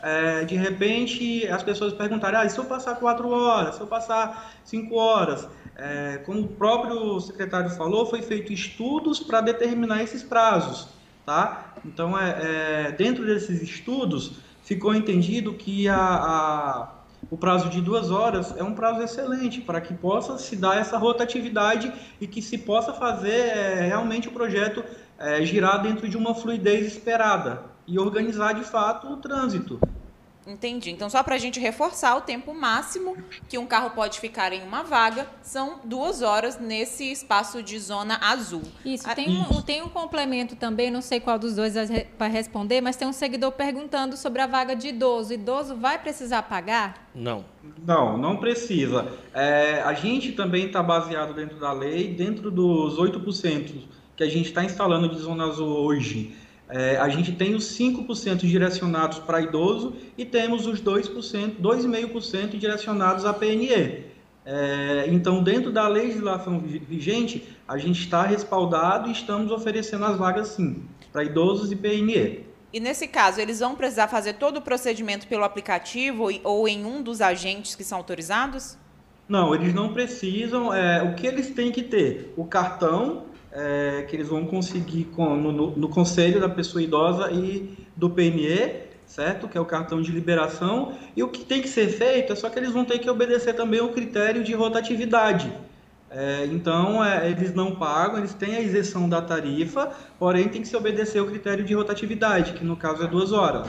[0.00, 4.54] é, de repente, as pessoas perguntarem, ah, se eu passar quatro horas, se eu passar
[4.64, 10.88] cinco horas, é, como o próprio secretário falou, foi feito estudos para determinar esses prazos,
[11.26, 11.74] tá?
[11.84, 12.36] Então, é,
[12.90, 16.97] é, dentro desses estudos, ficou entendido que a, a
[17.30, 20.96] o prazo de duas horas é um prazo excelente para que possa se dar essa
[20.96, 24.82] rotatividade e que se possa fazer é, realmente o projeto
[25.18, 29.78] é, girar dentro de uma fluidez esperada e organizar de fato o trânsito.
[30.48, 30.90] Entendi.
[30.90, 33.16] Então, só para a gente reforçar, o tempo máximo
[33.48, 38.18] que um carro pode ficar em uma vaga são duas horas nesse espaço de zona
[38.22, 38.62] azul.
[38.82, 39.04] Isso.
[39.14, 41.74] Tem, Um, tem um complemento também, não sei qual dos dois
[42.18, 45.34] vai responder, mas tem um seguidor perguntando sobre a vaga de idoso.
[45.34, 47.08] Idoso vai precisar pagar?
[47.14, 47.44] Não.
[47.86, 49.06] Não, não precisa.
[49.34, 54.46] É, a gente também está baseado dentro da lei, dentro dos 8% que a gente
[54.46, 56.34] está instalando de zona azul hoje.
[56.70, 63.24] É, a gente tem os 5% direcionados para idoso e temos os 2%, 2,5% direcionados
[63.24, 64.04] à PNE.
[64.44, 70.48] É, então, dentro da legislação vigente, a gente está respaldado e estamos oferecendo as vagas
[70.48, 72.46] sim, para idosos e PNE.
[72.70, 77.02] E nesse caso, eles vão precisar fazer todo o procedimento pelo aplicativo ou em um
[77.02, 78.76] dos agentes que são autorizados?
[79.26, 80.72] Não, eles não precisam.
[80.72, 82.32] É, o que eles têm que ter?
[82.36, 83.24] O cartão
[83.58, 88.86] é, que eles vão conseguir com, no, no, conselho da pessoa idosa e do PNE,
[89.04, 89.48] certo?
[89.48, 90.96] Que é o cartão de liberação.
[91.16, 93.54] E o que tem que ser feito é só que eles vão ter que obedecer
[93.54, 95.52] também o critério de rotatividade.
[96.08, 100.68] É, então, é, eles não pagam, eles têm a isenção da tarifa, porém tem que
[100.68, 103.66] se obedecer o critério de rotatividade, que no caso é duas horas.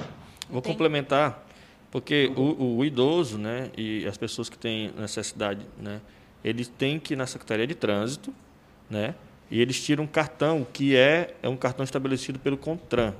[0.47, 0.71] Vou tem.
[0.71, 1.45] complementar,
[1.89, 5.99] porque o, o, idoso né, e as pessoas que têm necessidade, né,
[6.43, 8.33] eles têm que ir na Secretaria de Trânsito,
[8.89, 9.15] né,
[9.51, 13.13] e eles tiram um cartão que é, é um cartão estabelecido pelo CONTRAN.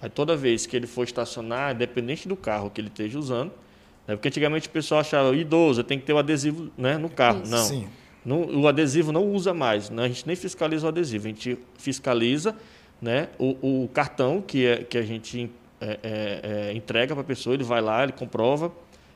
[0.00, 3.52] Aí toda vez que ele for estacionar, independente do carro que ele esteja usando,
[4.06, 7.42] né, porque antigamente o pessoal achava idoso, tem que ter o adesivo né, no carro.
[7.46, 7.64] Não.
[7.64, 7.86] Sim.
[8.24, 10.04] No, o adesivo não usa mais, né?
[10.04, 12.56] a gente nem fiscaliza o adesivo, a gente fiscaliza
[13.00, 17.26] né, o, o cartão que, é, que a gente é, é, é entrega para a
[17.26, 18.72] pessoa, ele vai lá, ele comprova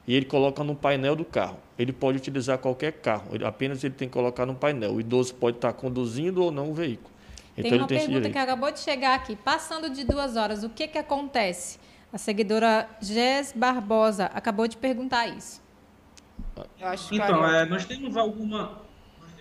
[0.06, 1.58] e ele coloca no painel do carro.
[1.78, 4.94] Ele pode utilizar qualquer carro, ele, apenas ele tem que colocar no painel.
[4.94, 7.10] O idoso pode estar conduzindo ou não o veículo.
[7.56, 9.34] Então, tem uma tem pergunta que acabou de chegar aqui.
[9.34, 11.78] Passando de duas horas, o que, que acontece?
[12.12, 15.60] A seguidora Jess Barbosa acabou de perguntar isso.
[17.10, 18.82] então, é, nós temos alguma,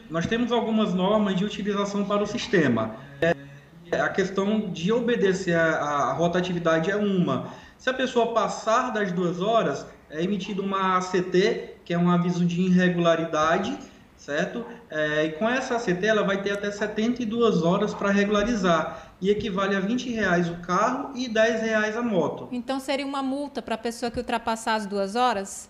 [0.09, 2.95] nós temos algumas normas de utilização para o sistema.
[3.21, 7.53] É, a questão de obedecer a, a rotatividade é uma.
[7.77, 12.45] Se a pessoa passar das duas horas, é emitido uma ACT, que é um aviso
[12.45, 13.77] de irregularidade,
[14.17, 14.65] certo?
[14.89, 19.75] É, e com essa ACT ela vai ter até 72 horas para regularizar e equivale
[19.75, 22.49] a 20 reais o carro e 10 reais a moto.
[22.51, 25.69] Então seria uma multa para a pessoa que ultrapassar as duas horas?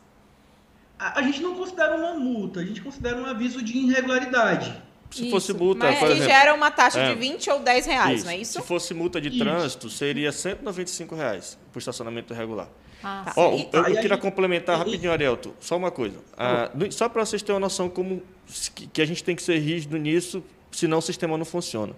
[0.97, 4.81] A, a, gente não considera uma multa, a gente considera um aviso de irregularidade.
[5.11, 5.31] Se isso.
[5.31, 8.25] fosse multa, Mas por exemplo, gera uma taxa é, de 20 ou 10 reais, isso.
[8.25, 8.61] não é isso?
[8.61, 9.37] Se fosse multa de isso.
[9.37, 12.69] trânsito, seria 195 reais por estacionamento regular.
[13.03, 16.17] Ah, oh, eu, eu, queria complementar rapidinho, Arielto, só uma coisa.
[16.37, 18.23] Ah, só para vocês terem uma noção como
[18.93, 21.93] que a gente tem que ser rígido nisso, senão o sistema não funciona.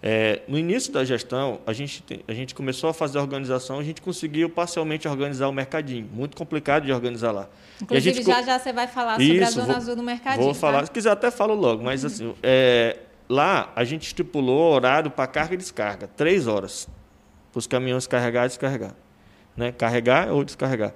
[0.00, 3.80] É, no início da gestão, a gente, tem, a gente começou a fazer a organização,
[3.80, 6.08] a gente conseguiu parcialmente organizar o mercadinho.
[6.12, 7.48] Muito complicado de organizar lá.
[7.82, 10.44] Inclusive, gente, já já você vai falar Isso, sobre a Zona vou, Azul do mercadinho.
[10.44, 10.86] Vou falar, tá?
[10.86, 12.96] se quiser até falo logo, mas assim, é,
[13.28, 16.88] lá a gente estipulou horário para carga e descarga, três horas,
[17.50, 18.94] para os caminhões carregar e descarregar
[19.58, 19.72] né?
[19.72, 20.94] carregar ou descarregar.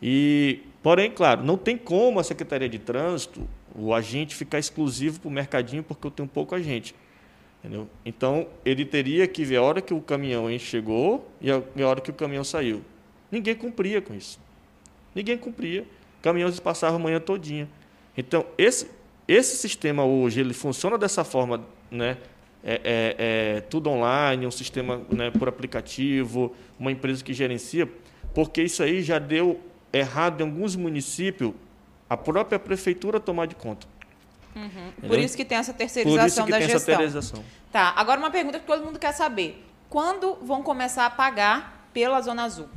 [0.00, 5.28] E, porém, claro, não tem como a Secretaria de Trânsito, o agente ficar exclusivo para
[5.28, 6.94] o mercadinho porque eu tenho pouco agente.
[7.58, 7.88] Entendeu?
[8.04, 12.10] Então, ele teria que ver a hora que o caminhão chegou e a, hora que
[12.10, 12.82] o caminhão saiu.
[13.30, 14.38] Ninguém cumpria com isso.
[15.14, 15.86] Ninguém cumpria.
[16.20, 17.68] Caminhões passavam a manhã todinha.
[18.16, 18.90] Então, esse,
[19.26, 22.18] esse sistema hoje, ele funciona dessa forma, né?
[22.64, 23.16] É, é,
[23.56, 27.90] é, tudo online, um sistema né, por aplicativo, uma empresa que gerencia,
[28.32, 29.60] porque isso aí já deu
[29.92, 31.52] errado em alguns municípios,
[32.08, 33.86] a própria prefeitura tomar de conta.
[34.54, 35.08] Uhum.
[35.08, 36.80] Por isso que tem essa terceirização da gestão.
[36.80, 37.44] Terceirização.
[37.70, 39.64] Tá, agora uma pergunta que todo mundo quer saber.
[39.88, 42.68] Quando vão começar a pagar pela Zona Azul?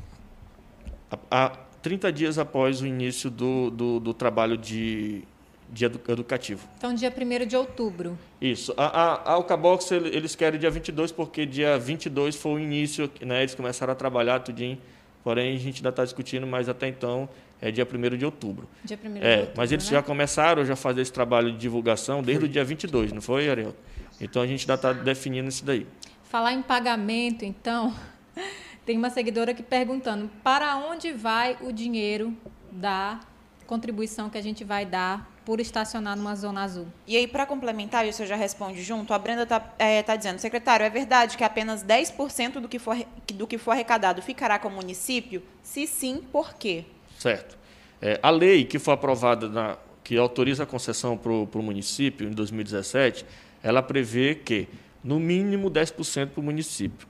[1.30, 5.24] Há 30 dias após o início do, do, do trabalho de,
[5.70, 6.68] de educativo.
[6.78, 8.18] Então, dia 1 de outubro.
[8.40, 8.74] Isso.
[8.78, 13.42] A, a, a Alcabox, eles querem dia 22, porque dia 22 foi o início, né,
[13.42, 14.78] eles começaram a trabalhar tudinho,
[15.24, 17.28] porém a gente ainda está discutindo, mas até então
[17.62, 18.70] é dia 1 de outubro.
[18.84, 19.92] Dia 1 de é, outubro, Mas eles né?
[19.92, 23.50] já começaram já a fazer esse trabalho de divulgação desde o dia 22, não foi,
[23.50, 23.76] Ariel?
[24.22, 25.86] Então a gente ainda está definindo isso daí.
[26.24, 27.94] Falar em pagamento, então,
[28.86, 32.36] tem uma seguidora aqui perguntando para onde vai o dinheiro
[32.72, 33.20] da
[33.66, 36.88] contribuição que a gente vai dar por estacionar numa zona azul.
[37.06, 40.40] E aí, para complementar, isso eu já responde junto, a Brenda está é, tá dizendo,
[40.40, 42.98] secretário, é verdade que apenas 10% do que, for,
[43.34, 45.44] do que for arrecadado ficará com o município?
[45.62, 46.84] Se sim, por quê?
[47.20, 47.58] Certo.
[48.02, 52.32] É, a lei que foi aprovada, na, que autoriza a concessão para o município em
[52.32, 53.26] 2017,
[53.62, 54.68] ela prevê que
[55.04, 57.08] no mínimo 10% para o município.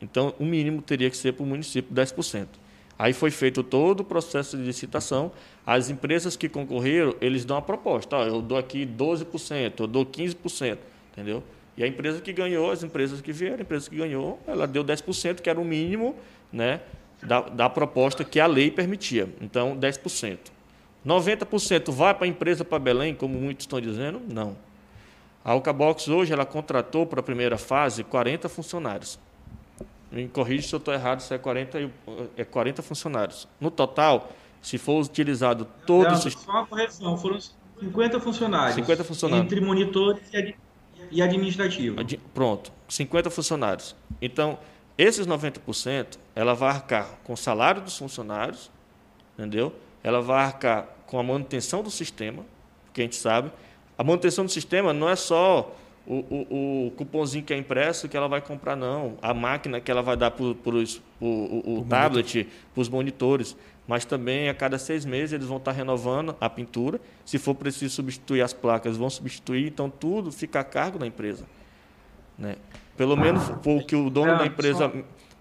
[0.00, 2.46] Então, o mínimo teria que ser para o município 10%.
[2.98, 5.30] Aí foi feito todo o processo de licitação.
[5.66, 8.16] As empresas que concorreram, eles dão a proposta.
[8.16, 10.78] eu dou aqui 12%, eu dou 15%,
[11.12, 11.42] entendeu?
[11.76, 14.82] E a empresa que ganhou, as empresas que vieram, a empresa que ganhou, ela deu
[14.82, 16.16] 10%, que era o mínimo
[16.50, 16.80] né,
[17.22, 19.28] da, da proposta que a lei permitia.
[19.42, 20.38] Então, 10%.
[21.06, 24.20] 90% vai para a empresa para Belém, como muitos estão dizendo?
[24.26, 24.56] Não.
[25.44, 29.18] A Alcabox hoje ela contratou para a primeira fase 40 funcionários.
[30.16, 31.90] Me corrija se eu estou errado, se é 40,
[32.38, 33.46] é 40 funcionários.
[33.60, 36.32] No total, se for utilizado todos os.
[36.32, 37.38] Só uma correção, foram
[37.78, 38.74] 50 funcionários.
[38.76, 39.44] 50 funcionários.
[39.44, 40.22] Entre monitores
[41.10, 41.96] e administrativo.
[42.32, 43.94] Pronto, 50 funcionários.
[44.20, 44.58] Então,
[44.96, 48.70] esses 90%, ela vai arcar com o salário dos funcionários,
[49.34, 49.74] entendeu?
[50.02, 52.42] Ela vai arcar com a manutenção do sistema,
[52.86, 53.52] porque a gente sabe,
[53.98, 55.76] a manutenção do sistema não é só
[56.06, 59.18] o, o, o cupomzinho que é impresso que ela vai comprar, não.
[59.20, 63.56] A máquina que ela vai dar para o, tablet, para os monitores.
[63.88, 67.00] Mas também, a cada seis meses, eles vão estar renovando a pintura.
[67.24, 69.66] Se for preciso substituir as placas, vão substituir.
[69.66, 71.44] Então, tudo fica a cargo da empresa.
[72.38, 72.56] Né?
[72.96, 74.92] Pelo menos o que o dono da empresa,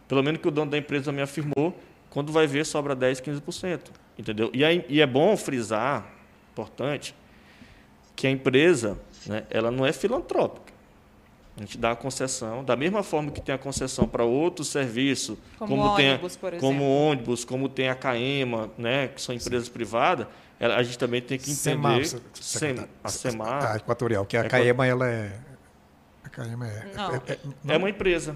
[0.07, 1.77] pelo menos que o dono da empresa me afirmou,
[2.09, 3.79] quando vai ver, sobra 10, 15%.
[4.17, 4.49] Entendeu?
[4.53, 6.07] E, aí, e é bom frisar,
[6.53, 7.13] importante,
[8.15, 10.73] que a empresa né, ela não é filantrópica.
[11.57, 15.37] A gente dá a concessão, da mesma forma que tem a concessão para outro serviço,
[15.57, 19.73] como, como ônibus, tem, como ônibus, como tem a CAEMA, né, que são empresas Sim.
[19.73, 20.27] privadas,
[20.59, 24.85] a gente também tem que entender Sem, a SEMAR, a Equatorial, que a é CAEMA
[24.85, 25.39] ela é
[26.25, 26.71] a CAEMA é,
[27.29, 28.35] é, é, é, uma empresa.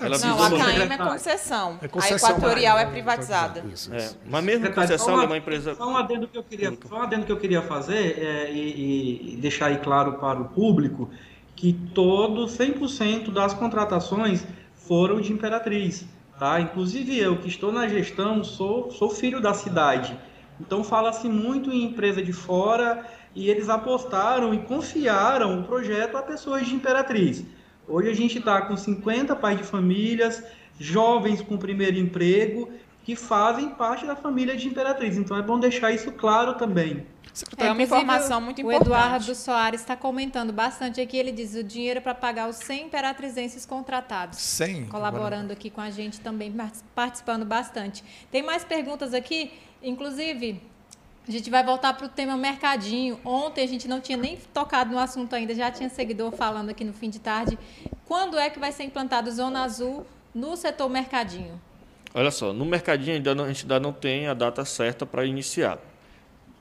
[0.00, 1.78] Ela não, a CAEM é concessão.
[1.82, 2.28] é concessão.
[2.28, 3.60] A Equatorial é privatizada.
[3.72, 4.16] Isso, isso.
[4.16, 4.28] É.
[4.28, 5.74] Mas mesmo concessão uma, é uma empresa.
[5.74, 9.34] Só um adendo que eu queria, só um adendo que eu queria fazer é, e,
[9.34, 11.10] e, deixar aí claro para o público
[11.54, 16.06] que todo 100% das contratações foram de Imperatriz.
[16.38, 16.58] Tá?
[16.58, 20.18] Inclusive eu, que estou na gestão, sou, sou filho da cidade.
[20.58, 26.22] Então fala-se muito em empresa de fora e eles apostaram e confiaram o projeto a
[26.22, 27.44] pessoas de Imperatriz.
[27.90, 30.44] Hoje a gente está com 50 pais de famílias,
[30.78, 32.70] jovens com primeiro emprego,
[33.04, 35.16] que fazem parte da família de Imperatriz.
[35.16, 37.04] Então é bom deixar isso claro também.
[37.56, 38.82] É uma informação muito importante.
[38.82, 41.16] O Eduardo Soares está comentando bastante aqui.
[41.16, 44.38] Ele diz o dinheiro para pagar os 100 imperatrizenses contratados.
[44.38, 44.86] 100?
[44.86, 46.54] Colaborando aqui com a gente também,
[46.94, 48.04] participando bastante.
[48.30, 49.52] Tem mais perguntas aqui?
[49.82, 50.62] Inclusive,
[51.28, 53.20] a gente vai voltar para o tema mercadinho.
[53.24, 56.84] Ontem a gente não tinha nem tocado no assunto ainda, já tinha seguidor falando aqui
[56.84, 57.58] no fim de tarde.
[58.06, 61.60] Quando é que vai ser implantado Zona Azul no setor mercadinho?
[62.12, 65.24] Olha só, no mercadinho ainda não, a gente ainda não tem a data certa para
[65.24, 65.78] iniciar.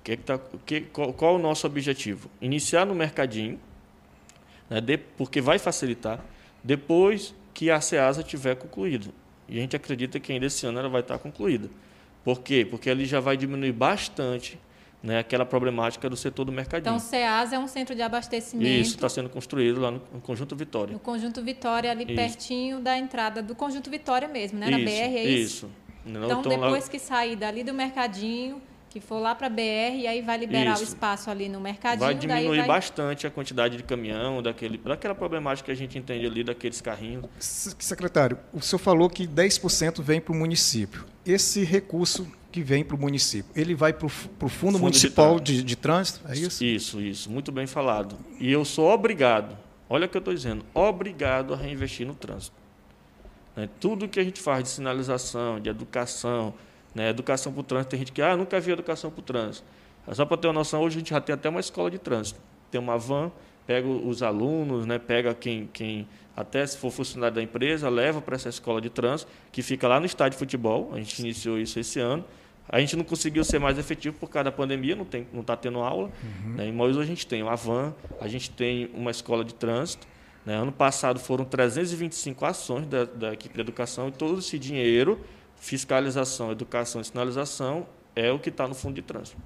[0.04, 2.30] Que que tá, que, qual, qual, é o nosso objetivo?
[2.40, 3.60] Iniciar no mercadinho,
[4.70, 6.24] né, de, porque vai facilitar,
[6.64, 9.12] depois que a SEASA tiver concluído.
[9.48, 11.70] E a gente acredita que ainda esse ano ela vai estar concluída.
[12.24, 12.66] Por quê?
[12.70, 14.60] Porque ali já vai diminuir bastante
[15.02, 16.94] né, aquela problemática do setor do mercadinho.
[16.94, 18.70] Então, o SEAS é um centro de abastecimento.
[18.70, 20.94] Isso, está sendo construído lá no, no, Conjunto Vitória.
[20.94, 22.16] No Conjunto Vitória, ali isso.
[22.16, 24.70] pertinho da entrada do Conjunto Vitória mesmo, né?
[24.70, 25.68] Na BR, é isso?
[25.68, 25.72] Isso.
[26.06, 26.90] Então, então depois lá...
[26.90, 30.74] que sair dali do mercadinho, que for lá para a BR, e aí vai liberar
[30.74, 30.82] Isso.
[30.82, 32.00] o espaço ali no mercadinho.
[32.00, 32.68] Vai diminuir vai...
[32.68, 37.26] bastante a quantidade de caminhão, daquele, daquela problemática que a gente entende ali, daqueles carrinhos.
[37.40, 41.06] Secretário, o senhor falou que 10% vem para o município.
[41.30, 45.58] Esse recurso que vem para o município, ele vai para o Fundo, Fundo Municipal de,
[45.58, 46.64] de, de, Trânsito, é isso?
[46.64, 48.18] Isso, isso, muito bem falado.
[48.40, 49.56] E eu sou obrigado,
[49.88, 52.56] olha o que eu estou dizendo, obrigado a reinvestir no trânsito.
[53.56, 53.70] Né?
[53.80, 56.54] Tudo que a gente faz de sinalização, de educação,
[56.96, 57.10] Né?
[57.10, 59.66] Educação para o trânsito, tem gente que ah, nunca vi educação para o trânsito.
[60.12, 62.40] Só para ter uma noção, hoje a gente já tem até uma escola de trânsito.
[62.72, 63.32] Tem uma van,
[63.70, 68.36] pega os alunos, né, pega quem, quem, até se for funcionário da empresa, leva para
[68.36, 70.90] essa escola de trânsito, que fica lá no estádio de futebol.
[70.92, 72.26] A gente iniciou isso esse ano.
[72.68, 75.56] A gente não conseguiu ser mais efetivo por causa da pandemia, não está não tá
[75.56, 76.10] tendo aula.
[76.24, 76.56] Uhum.
[76.56, 76.66] Né?
[76.66, 80.08] Em Mois a gente tem uma van, a gente tem uma escola de trânsito.
[80.44, 80.56] Né?
[80.56, 85.24] Ano passado foram 325 ações da, da equipe de educação e todo esse dinheiro,
[85.58, 89.38] fiscalização, educação e sinalização, é o que está no fundo de trânsito.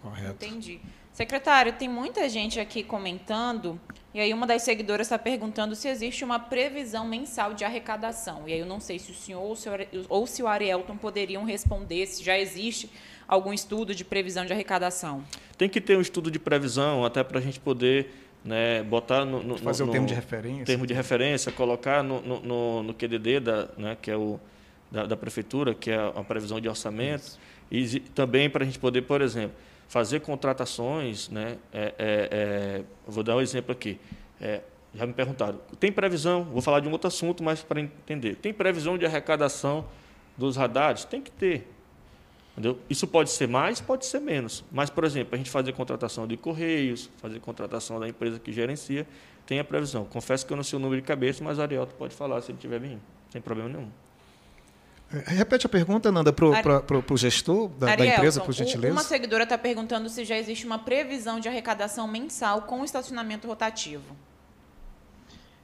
[0.00, 0.42] Correto.
[0.42, 0.80] Entendi.
[1.18, 3.76] Secretário, tem muita gente aqui comentando,
[4.14, 8.44] e aí uma das seguidoras está perguntando se existe uma previsão mensal de arrecadação.
[8.46, 10.96] E aí eu não sei se o senhor ou, o senhor, ou se o Arielton
[10.96, 12.88] poderiam responder se já existe
[13.26, 15.24] algum estudo de previsão de arrecadação.
[15.56, 18.14] Tem que ter um estudo de previsão, até para a gente poder
[18.44, 22.22] né, botar no, no fazer no, o termo de referência, termo de referência, colocar no,
[22.22, 24.38] no, no QDD da, né, que é o
[24.88, 27.36] da, da, prefeitura, que é a previsão de orçamento,
[27.72, 27.96] Isso.
[27.96, 29.56] e também para a gente poder, por exemplo,
[29.88, 31.56] fazer contratações, né?
[31.72, 33.98] É, é, é, vou dar um exemplo aqui.
[34.40, 34.60] É,
[34.94, 36.44] já me perguntaram, tem previsão?
[36.44, 38.36] Vou falar de um outro assunto, mas para entender.
[38.36, 39.86] Tem previsão de arrecadação
[40.36, 41.04] dos radares?
[41.04, 41.66] Tem que ter.
[42.52, 42.78] Entendeu?
[42.90, 44.64] Isso pode ser mais, pode ser menos.
[44.70, 49.06] Mas, por exemplo, a gente fazer contratação de correios, fazer contratação da empresa que gerencia,
[49.46, 50.04] tem a previsão.
[50.04, 52.50] Confesso que eu não sei o número de cabeça, mas o Ariel pode falar se
[52.50, 53.88] ele tiver bem, sem problema nenhum.
[55.10, 58.92] Repete a pergunta, Nanda, para o gestor da, da empresa, por gentileza.
[58.92, 64.04] Uma seguidora está perguntando se já existe uma previsão de arrecadação mensal com estacionamento rotativo.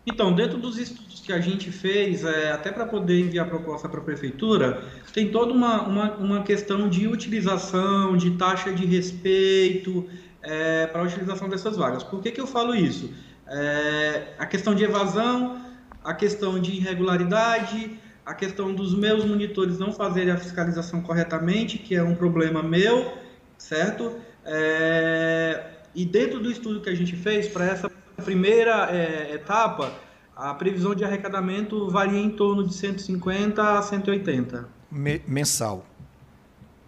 [0.07, 3.89] Então, dentro dos estudos que a gente fez, é, até para poder enviar a proposta
[3.89, 4.83] para a prefeitura,
[5.13, 10.07] tem toda uma, uma, uma, questão de utilização, de taxa de respeito
[10.43, 12.03] é, para a utilização dessas vagas.
[12.03, 13.13] Por que, que eu falo isso?
[13.47, 15.61] É, a questão de evasão,
[16.03, 21.95] a questão de irregularidade, a questão dos meus monitores não fazerem a fiscalização corretamente, que
[21.95, 23.13] é um problema meu,
[23.59, 24.17] certo?
[24.45, 25.65] É,
[25.95, 27.91] e dentro do estudo que a gente fez, para essa
[28.25, 29.93] primeira é, etapa,
[30.35, 34.69] a previsão de arrecadamento varia em torno de 150 a 180.
[34.91, 35.85] Me, mensal.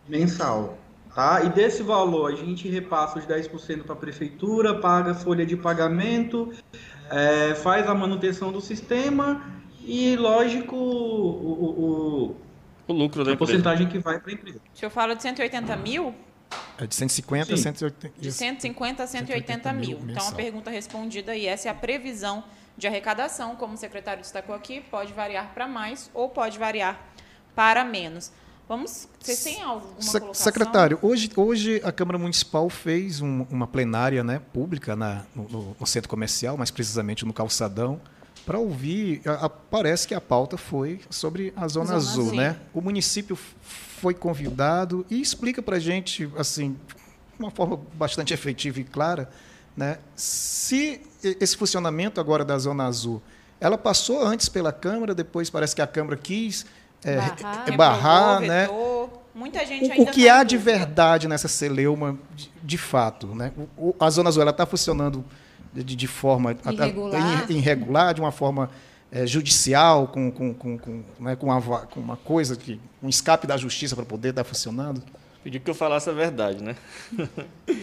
[0.09, 0.78] Mensal.
[1.14, 1.43] Tá?
[1.45, 5.57] E desse valor, a gente repassa os 10% para a prefeitura, paga a folha de
[5.57, 6.53] pagamento,
[7.11, 9.43] é, faz a manutenção do sistema
[9.87, 12.37] e, lógico, o, o,
[12.89, 13.53] o lucro da a empresa.
[13.53, 14.61] porcentagem que vai para a empresa.
[14.74, 16.14] O senhor fala de 180 mil?
[16.78, 20.01] É de 150 a 180 De 150 a 180, 180 mil.
[20.01, 22.45] mil então, a pergunta respondida e essa é a previsão
[22.76, 23.57] de arrecadação.
[23.57, 27.01] Como o secretário destacou aqui, pode variar para mais ou pode variar
[27.55, 28.30] para menos.
[28.68, 30.45] Vamos, vocês têm alguma Se, colocação?
[30.45, 35.87] Secretário, hoje, hoje a Câmara Municipal fez um, uma plenária né, pública na, no, no,
[35.87, 38.01] centro comercial, mais precisamente no Calçadão,
[38.47, 42.57] para ouvir, a, a, parece que a pauta foi sobre a Zona, Zona Azul, né?
[42.72, 46.76] O município foi convidado e explica para a gente, assim,
[47.34, 49.28] de uma forma bastante efetiva e clara,
[49.76, 49.99] né?
[50.14, 53.20] Se esse funcionamento agora da Zona Azul,
[53.61, 56.64] ela passou antes pela Câmara, depois parece que a Câmara quis
[57.05, 58.68] é, barrar, é, barrar né?
[59.34, 63.53] Muita gente o, o que tá há de verdade nessa celeuma, de, de fato, né?
[63.76, 65.24] O, a Zona Azul ela está funcionando
[65.73, 67.51] de, de forma irregular.
[67.51, 68.71] irregular, de uma forma
[69.11, 73.47] é, judicial, com, com, com, com, né, com, uma, com uma coisa, que, um escape
[73.47, 75.03] da justiça para poder estar funcionando?
[75.43, 76.75] Pedi que eu falasse a verdade, né?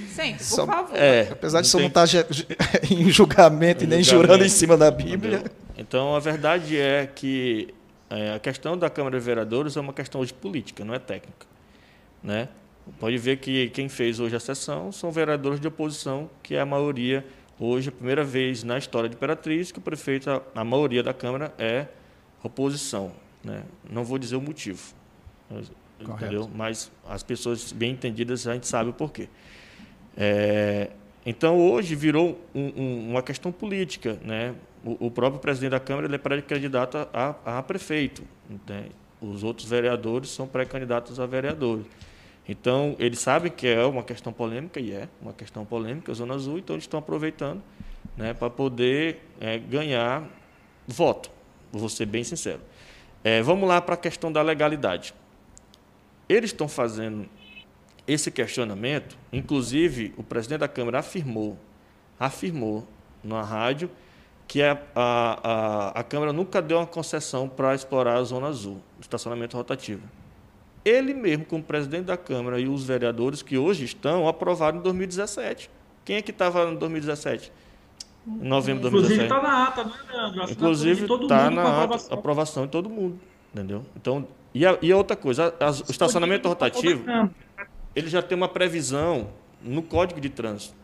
[0.09, 0.97] Sim, por Só, favor.
[0.97, 2.05] É, Apesar de só não estar
[2.91, 5.37] em julgamento e nem julgamento, jurando em cima da Bíblia.
[5.37, 5.51] Entendeu?
[5.77, 7.73] Então, a verdade é que
[8.09, 11.47] é, a questão da Câmara de Vereadores é uma questão hoje política, não é técnica.
[12.21, 12.49] Né?
[12.99, 16.65] Pode ver que quem fez hoje a sessão são vereadores de oposição, que é a
[16.65, 17.25] maioria
[17.59, 21.13] Hoje, a primeira vez na história de Imperatriz que o prefeito, a, a maioria da
[21.13, 21.87] Câmara, é
[22.43, 23.11] oposição.
[23.43, 23.63] Né?
[23.89, 24.81] Não vou dizer o motivo,
[25.99, 26.49] entendeu?
[26.53, 29.27] mas as pessoas bem entendidas a gente sabe o porquê.
[30.15, 30.91] É,
[31.25, 34.17] então, hoje virou um, um, uma questão política.
[34.23, 34.53] Né?
[34.83, 38.23] O, o, próprio presidente da Câmara ele é pré-candidato a, a, a prefeito.
[38.67, 38.87] Né?
[39.21, 41.85] Os outros vereadores são pré-candidatos a vereadores.
[42.47, 46.35] Então, eles sabem que é uma questão polêmica, e é uma questão polêmica, a Zona
[46.35, 47.61] Azul, então eles estão aproveitando
[48.17, 50.27] né, para poder é, ganhar
[50.85, 51.31] voto,
[51.71, 52.59] vou ser bem sincero.
[53.23, 55.13] É, vamos lá para a questão da legalidade.
[56.27, 57.29] Eles estão fazendo
[58.05, 61.57] esse questionamento, inclusive o presidente da Câmara afirmou,
[62.19, 62.85] afirmou
[63.23, 63.89] na rádio
[64.45, 68.81] que a, a, a, a Câmara nunca deu uma concessão para explorar a Zona Azul,
[68.99, 70.03] estacionamento rotativo
[70.85, 75.69] ele mesmo, como presidente da Câmara, e os vereadores que hoje estão, aprovaram em 2017.
[76.03, 77.51] Quem é que estava em 2017?
[78.27, 78.91] Em novembro de 2017.
[78.91, 80.51] Inclusive está na ata, né, Leandro?
[80.51, 82.17] Inclusive está na ata, aprovação.
[82.17, 83.19] aprovação de todo mundo.
[83.53, 83.85] Entendeu?
[83.95, 87.03] Então, E, a, e a outra coisa, a, a, o estacionamento rotativo,
[87.95, 89.29] ele já tem uma previsão
[89.61, 90.75] no Código de Trânsito.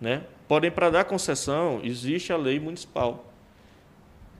[0.00, 0.22] Né?
[0.48, 3.24] Porém, para dar concessão, existe a lei municipal.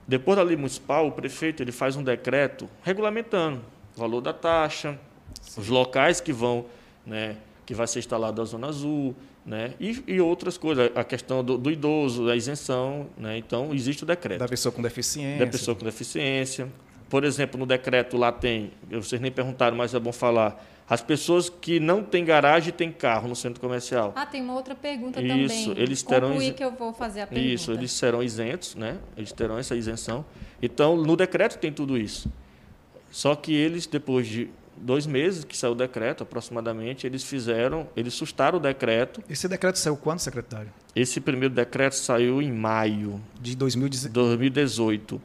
[0.07, 3.61] Depois da lei municipal, o prefeito ele faz um decreto regulamentando
[3.95, 4.99] o valor da taxa,
[5.41, 5.61] Sim.
[5.61, 6.65] os locais que vão,
[7.05, 9.15] né, que vai ser instalado a zona azul,
[9.45, 14.03] né, e, e outras coisas, a questão do, do idoso, da isenção, né, então existe
[14.03, 14.39] o decreto.
[14.39, 15.45] Da pessoa com deficiência.
[15.45, 16.69] Da pessoa com deficiência.
[17.09, 21.49] Por exemplo, no decreto lá tem, vocês nem perguntaram, mas é bom falar, as pessoas
[21.49, 24.11] que não têm garagem têm carro no centro comercial.
[24.15, 25.45] Ah, tem uma outra pergunta Isso, também.
[25.45, 27.53] Isso, eles terão Concluir que eu vou fazer a pergunta.
[27.53, 28.97] Isso, eles serão isentos, né?
[29.15, 30.25] Eles terão essa isenção.
[30.61, 32.29] Então, no decreto tem tudo isso.
[33.13, 38.15] Só que eles depois de dois meses que saiu o decreto, aproximadamente, eles fizeram, eles
[38.15, 39.23] sustaram o decreto.
[39.29, 40.73] Esse decreto saiu quando, secretário?
[40.95, 44.11] Esse primeiro decreto saiu em maio de 2018.
[44.11, 45.21] 2018.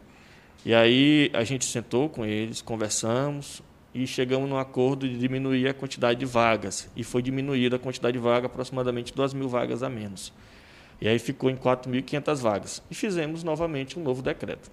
[0.66, 3.62] E aí a gente sentou com eles, conversamos,
[3.95, 6.91] e chegamos num acordo de diminuir a quantidade de vagas.
[6.95, 10.30] E foi diminuída a quantidade de vagas, aproximadamente 2 mil vagas a menos.
[11.01, 12.82] E aí ficou em 4.500 vagas.
[12.91, 14.70] E fizemos novamente um novo decreto.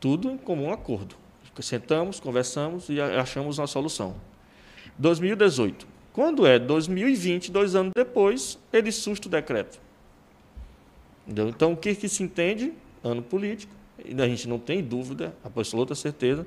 [0.00, 1.20] Tudo em comum acordo.
[1.60, 4.14] Sentamos, conversamos e achamos uma solução.
[4.98, 5.86] 2018.
[6.12, 9.80] Quando é 2020, dois anos depois, ele susta o decreto.
[11.26, 11.48] Entendeu?
[11.48, 12.72] Então, o que, que se entende?
[13.02, 13.72] Ano político.
[13.98, 16.46] A gente não tem dúvida, absoluta certeza,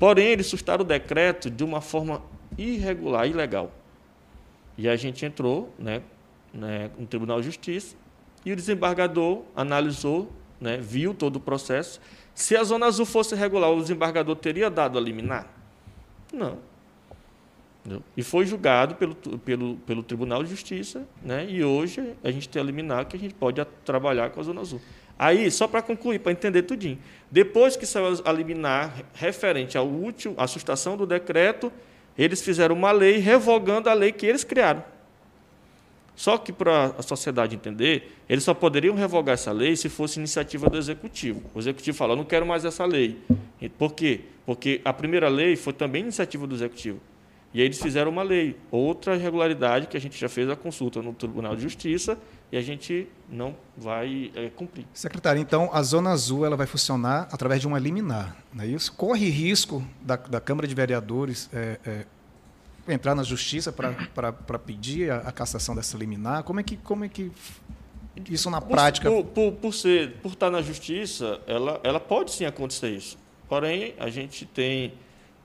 [0.00, 2.22] Porém, eles sustaram o decreto de uma forma
[2.56, 3.70] irregular, ilegal.
[4.78, 6.00] E a gente entrou né,
[6.54, 7.94] né, no Tribunal de Justiça
[8.42, 12.00] e o desembargador analisou, né, viu todo o processo.
[12.40, 15.46] Se a Zona Azul fosse regular, o desembargador teria dado a liminar?
[16.32, 16.56] Não.
[17.80, 18.02] Entendeu?
[18.16, 22.62] E foi julgado pelo, pelo, pelo Tribunal de Justiça, né, e hoje a gente tem
[22.62, 24.80] a liminar que a gente pode trabalhar com a Zona Azul.
[25.18, 26.98] Aí, só para concluir, para entender tudinho.
[27.30, 31.70] Depois que saiu a liminar referente ao útil, à sustação do decreto,
[32.16, 34.82] eles fizeram uma lei revogando a lei que eles criaram.
[36.20, 40.68] Só que para a sociedade entender, eles só poderiam revogar essa lei se fosse iniciativa
[40.68, 41.42] do executivo.
[41.54, 43.16] O executivo falou: "Não quero mais essa lei".
[43.78, 44.20] Por quê?
[44.44, 47.00] Porque a primeira lei foi também iniciativa do executivo.
[47.54, 51.00] E aí eles fizeram uma lei, outra irregularidade que a gente já fez a consulta
[51.00, 52.18] no Tribunal de Justiça
[52.52, 54.84] e a gente não vai é, cumprir.
[54.92, 58.92] Secretário, então a Zona Azul ela vai funcionar através de uma liminar, não é isso?
[58.92, 62.06] Corre risco da, da Câmara de Vereadores é, é,
[62.88, 66.42] entrar na Justiça para pedir a, a, cassação dessa liminar?
[66.42, 67.30] Como é que, como é que
[68.28, 69.10] isso na prática...
[69.10, 73.18] Por, por, por, ser, por estar na Justiça, ela, ela pode sim acontecer isso.
[73.48, 74.92] Porém, a gente tem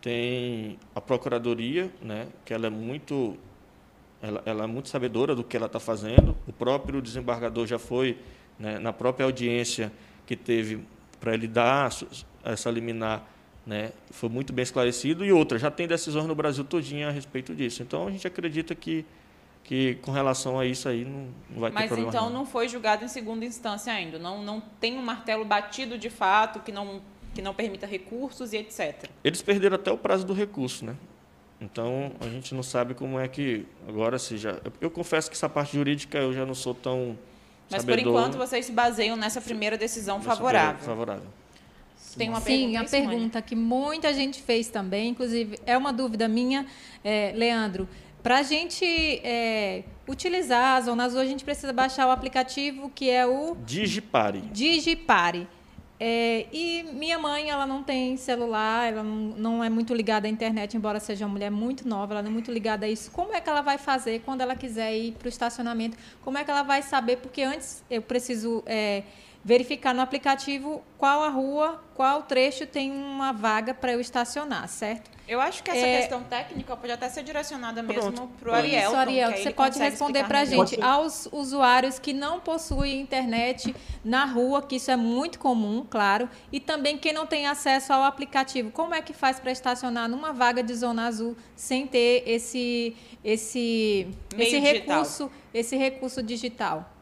[0.05, 3.35] tem a procuradoria, né, que ela é muito
[4.21, 6.37] ela, ela é muito sabedora do que ela está fazendo.
[6.47, 8.15] O próprio desembargador já foi
[8.59, 9.91] né, na própria audiência
[10.27, 10.85] que teve
[11.19, 11.89] para ele dar
[12.43, 13.27] essa liminar,
[13.65, 15.25] né, foi muito bem esclarecido.
[15.25, 17.81] E outra, já tem decisões no Brasil todinha a respeito disso.
[17.81, 19.05] Então a gente acredita que
[19.65, 22.11] que com relação a isso aí não, não vai Mas ter problema.
[22.11, 25.97] Mas então não foi julgado em segunda instância ainda, não, não tem um martelo batido
[25.97, 27.01] de fato que não
[27.33, 29.09] que não permita recursos e etc.
[29.21, 30.95] Eles perderam até o prazo do recurso, né?
[31.59, 34.57] Então a gente não sabe como é que agora se já.
[34.79, 37.17] Eu confesso que essa parte jurídica eu já não sou tão.
[37.69, 38.03] Mas sabedor.
[38.03, 40.81] por enquanto vocês se baseiam nessa primeira decisão nessa favorável.
[40.85, 41.27] Favorável.
[42.17, 46.27] Tem uma Sim, pergunta, a pergunta que muita gente fez também, inclusive é uma dúvida
[46.27, 46.65] minha,
[47.03, 47.87] é, Leandro.
[48.23, 48.85] Para a gente
[49.23, 54.41] é, utilizar a Zona Azul, a gente precisa baixar o aplicativo que é o Digipare.
[54.51, 55.47] Digipare.
[55.97, 60.29] É, e minha mãe, ela não tem celular, ela não, não, é muito ligada à
[60.29, 63.09] internet, embora seja uma mulher muito nova, ela não é muito ligada a isso.
[63.11, 65.95] Como é que ela vai fazer quando ela quiser ir para o estacionamento?
[66.21, 67.17] Como é que ela vai saber?
[67.17, 69.03] Porque antes eu preciso é,
[69.45, 75.11] verificar no aplicativo qual a rua, qual trecho tem uma vaga para eu estacionar, certo?
[75.27, 75.97] Eu acho que essa é...
[75.99, 78.89] questão técnica pode até ser direcionada mesmo para o Ariel.
[78.89, 80.81] Isso, Ariel, você pode responder para a gente.
[80.81, 86.59] Aos usuários que não possuem internet na rua, que isso é muito comum, claro, e
[86.59, 90.63] também quem não tem acesso ao aplicativo, como é que faz para estacionar numa vaga
[90.63, 96.94] de zona azul sem ter esse, esse, esse recurso, esse recurso digital?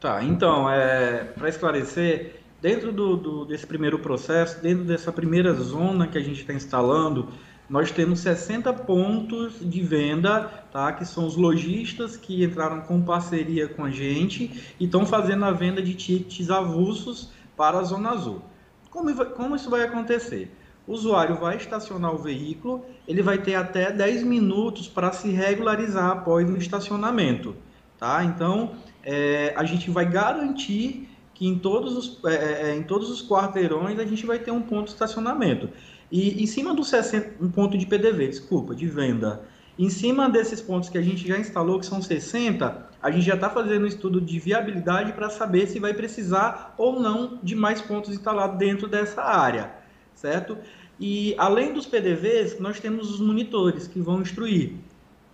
[0.00, 6.08] Tá, então, é, para esclarecer, Dentro do, do, desse primeiro processo, dentro dessa primeira zona
[6.08, 7.28] que a gente está instalando,
[7.70, 10.42] nós temos 60 pontos de venda,
[10.72, 10.92] tá?
[10.92, 15.52] que são os lojistas que entraram com parceria com a gente e estão fazendo a
[15.52, 18.42] venda de tickets avulsos para a Zona Azul.
[18.90, 20.52] Como, como isso vai acontecer?
[20.84, 26.10] O usuário vai estacionar o veículo, ele vai ter até 10 minutos para se regularizar
[26.10, 27.54] após o estacionamento.
[27.98, 28.24] Tá?
[28.24, 28.72] Então,
[29.10, 33.26] é, a gente vai garantir que em todos os, é, é, é, em todos os
[33.26, 35.70] quarteirões a gente vai ter um ponto de estacionamento.
[36.12, 39.40] E em cima do 60, um ponto de PDV, desculpa, de venda.
[39.78, 43.34] Em cima desses pontos que a gente já instalou, que são 60, a gente já
[43.34, 47.80] está fazendo um estudo de viabilidade para saber se vai precisar ou não de mais
[47.80, 49.72] pontos instalados dentro dessa área,
[50.14, 50.58] certo?
[51.00, 54.72] E além dos PDVs, nós temos os monitores que vão instruir.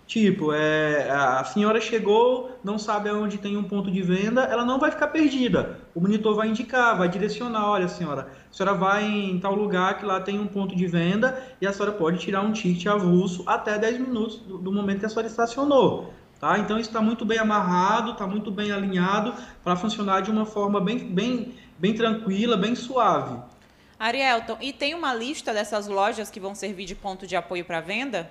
[0.07, 4.78] Tipo, é, a senhora chegou, não sabe aonde tem um ponto de venda, ela não
[4.78, 5.80] vai ficar perdida.
[5.94, 10.05] O monitor vai indicar, vai direcionar, olha senhora, a senhora vai em tal lugar que
[10.05, 13.78] lá tem um ponto de venda e a senhora pode tirar um ticket avulso até
[13.78, 16.12] 10 minutos do, do momento que a senhora estacionou.
[16.38, 16.59] Tá?
[16.59, 20.98] Então está muito bem amarrado, está muito bem alinhado para funcionar de uma forma bem,
[20.98, 23.40] bem, bem tranquila, bem suave.
[23.98, 27.80] Arielton, e tem uma lista dessas lojas que vão servir de ponto de apoio para
[27.80, 28.30] venda?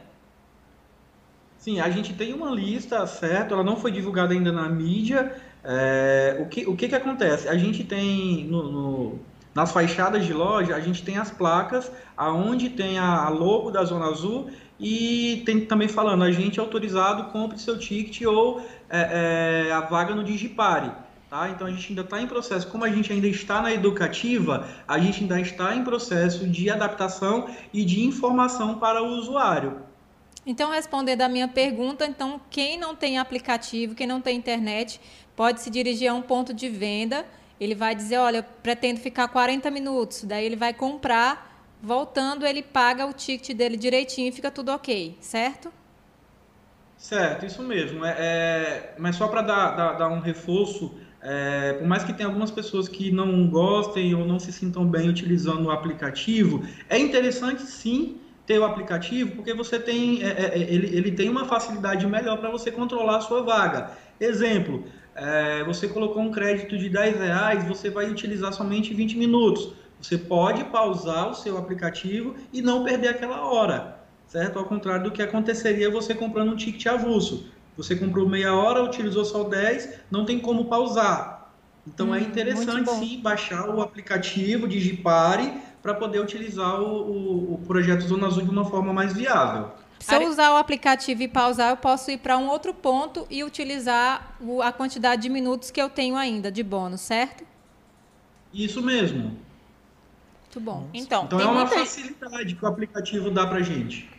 [1.63, 3.53] Sim, a gente tem uma lista, certo?
[3.53, 5.33] Ela não foi divulgada ainda na mídia.
[5.63, 7.47] É, o que, o que, que acontece?
[7.47, 9.19] A gente tem no, no,
[9.55, 13.81] nas fachadas de loja, a gente tem as placas aonde tem a, a logo da
[13.85, 18.59] Zona Azul e tem também falando, a gente é autorizado, compre seu ticket ou
[18.89, 20.91] é, é, a vaga no Digipare.
[21.29, 21.47] Tá?
[21.47, 24.99] Então a gente ainda está em processo, como a gente ainda está na educativa, a
[24.99, 29.92] gente ainda está em processo de adaptação e de informação para o usuário.
[30.45, 34.99] Então, respondendo a minha pergunta, então quem não tem aplicativo, quem não tem internet,
[35.35, 37.25] pode se dirigir a um ponto de venda.
[37.59, 40.23] Ele vai dizer, olha, pretendo ficar 40 minutos.
[40.23, 45.17] Daí ele vai comprar, voltando ele paga o ticket dele direitinho e fica tudo ok,
[45.21, 45.71] certo?
[46.97, 48.03] Certo, isso mesmo.
[48.05, 52.27] É, é mas só para dar, dar, dar, um reforço, é, por mais que tenha
[52.27, 57.63] algumas pessoas que não gostem ou não se sintam bem utilizando o aplicativo, é interessante
[57.63, 62.05] sim ter o aplicativo, porque você tem, é, é, é ele, ele tem uma facilidade
[62.05, 63.91] melhor para você controlar a sua vaga.
[64.19, 64.83] Exemplo,
[65.15, 69.73] é, você colocou um crédito de 10 reais, você vai utilizar somente 20 minutos.
[70.01, 74.59] Você pode pausar o seu aplicativo e não perder aquela hora, certo?
[74.59, 77.49] Ao contrário do que aconteceria você comprando um ticket avulso.
[77.77, 81.53] Você comprou meia hora, utilizou só 10, não tem como pausar.
[81.87, 85.53] Então é hum, é interessante sim baixar o aplicativo Digipare
[85.83, 89.69] para poder utilizar o, o, o, projeto Zona Azul de uma forma mais viável.
[89.99, 93.43] Se eu usar o aplicativo e pausar, eu posso ir para um outro ponto e
[93.43, 97.45] utilizar a quantidade de minutos que eu tenho ainda de bônus, certo?
[98.53, 99.37] Isso mesmo.
[100.43, 100.89] Muito bom.
[100.93, 101.79] Então, então é uma muita...
[101.79, 104.09] facilidade que o aplicativo dá para gente.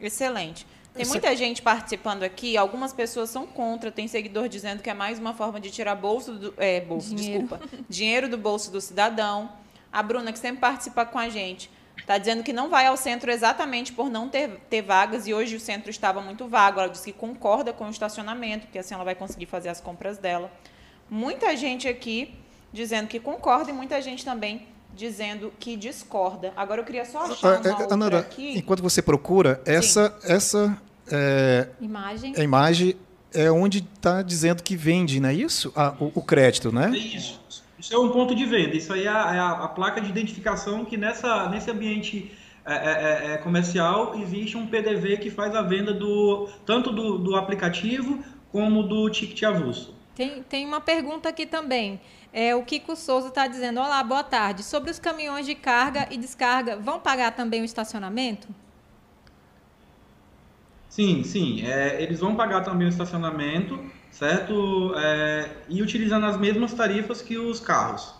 [0.00, 0.66] Excelente.
[0.94, 5.18] Tem muita gente participando aqui, algumas pessoas são contra, tem seguidor dizendo que é mais
[5.18, 7.46] uma forma de tirar bolso do, é, bolso, dinheiro.
[7.46, 9.50] desculpa, dinheiro do bolso do cidadão.
[9.92, 13.30] A Bruna, que sempre participa com a gente, está dizendo que não vai ao centro
[13.30, 16.80] exatamente por não ter, ter vagas e hoje o centro estava muito vago.
[16.80, 20.18] Ela disse que concorda com o estacionamento, porque assim ela vai conseguir fazer as compras
[20.18, 20.50] dela.
[21.10, 22.34] Muita gente aqui
[22.72, 26.52] dizendo que concorda e muita gente também dizendo que discorda.
[26.56, 28.58] Agora eu queria só achar uma ah, Ananda, aqui.
[28.58, 30.80] Enquanto você procura, essa, essa
[31.10, 32.34] é, imagem.
[32.36, 32.96] a imagem
[33.32, 35.72] é onde está dizendo que vende, não é isso?
[35.76, 36.90] Ah, o, o crédito, né?
[36.92, 37.40] É isso.
[37.78, 38.76] Isso é um ponto de venda.
[38.76, 42.32] Isso aí é a, é a, placa de identificação que nessa, nesse ambiente
[42.64, 47.18] é, é, é, é comercial existe um PDV que faz a venda do tanto do,
[47.18, 49.94] do aplicativo como do ticket avulso.
[50.14, 52.00] Tem, tem uma pergunta aqui também.
[52.32, 54.64] É, o Kiko Souza está dizendo: Olá, boa tarde.
[54.64, 58.48] Sobre os caminhões de carga e descarga, vão pagar também o estacionamento?
[60.88, 61.64] Sim, sim.
[61.64, 63.78] É, eles vão pagar também o estacionamento
[64.18, 64.92] certo?
[64.96, 68.12] É, e utilizando as mesmas tarifas que os carros.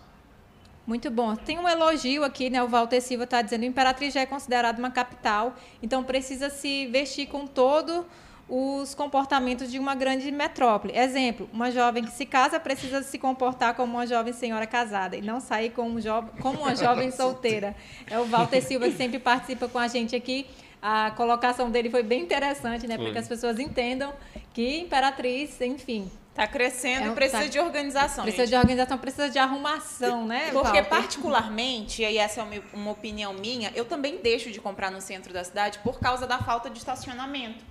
[0.87, 1.35] Muito bom.
[1.35, 2.63] Tem um elogio aqui, né?
[2.63, 7.27] O Walter Silva está dizendo Imperatriz já é considerado uma capital, então precisa se vestir
[7.27, 8.07] com todo
[8.49, 10.97] os comportamentos de uma grande metrópole.
[10.97, 15.21] Exemplo, uma jovem que se casa precisa se comportar como uma jovem senhora casada e
[15.21, 17.77] não sair como, um como uma jovem solteira.
[18.07, 20.47] É o Walter Silva que sempre participa com a gente aqui
[20.81, 22.97] a colocação dele foi bem interessante, né?
[22.97, 24.13] Para que as pessoas entendam
[24.53, 28.23] que Imperatriz, enfim, Está crescendo é, e precisa tá, de organização.
[28.23, 28.55] Precisa gente.
[28.55, 30.51] de organização, precisa de arrumação, né?
[30.53, 30.85] Porque, Walter?
[30.85, 35.33] particularmente, e aí essa é uma opinião minha, eu também deixo de comprar no centro
[35.33, 37.65] da cidade por causa da falta de estacionamento.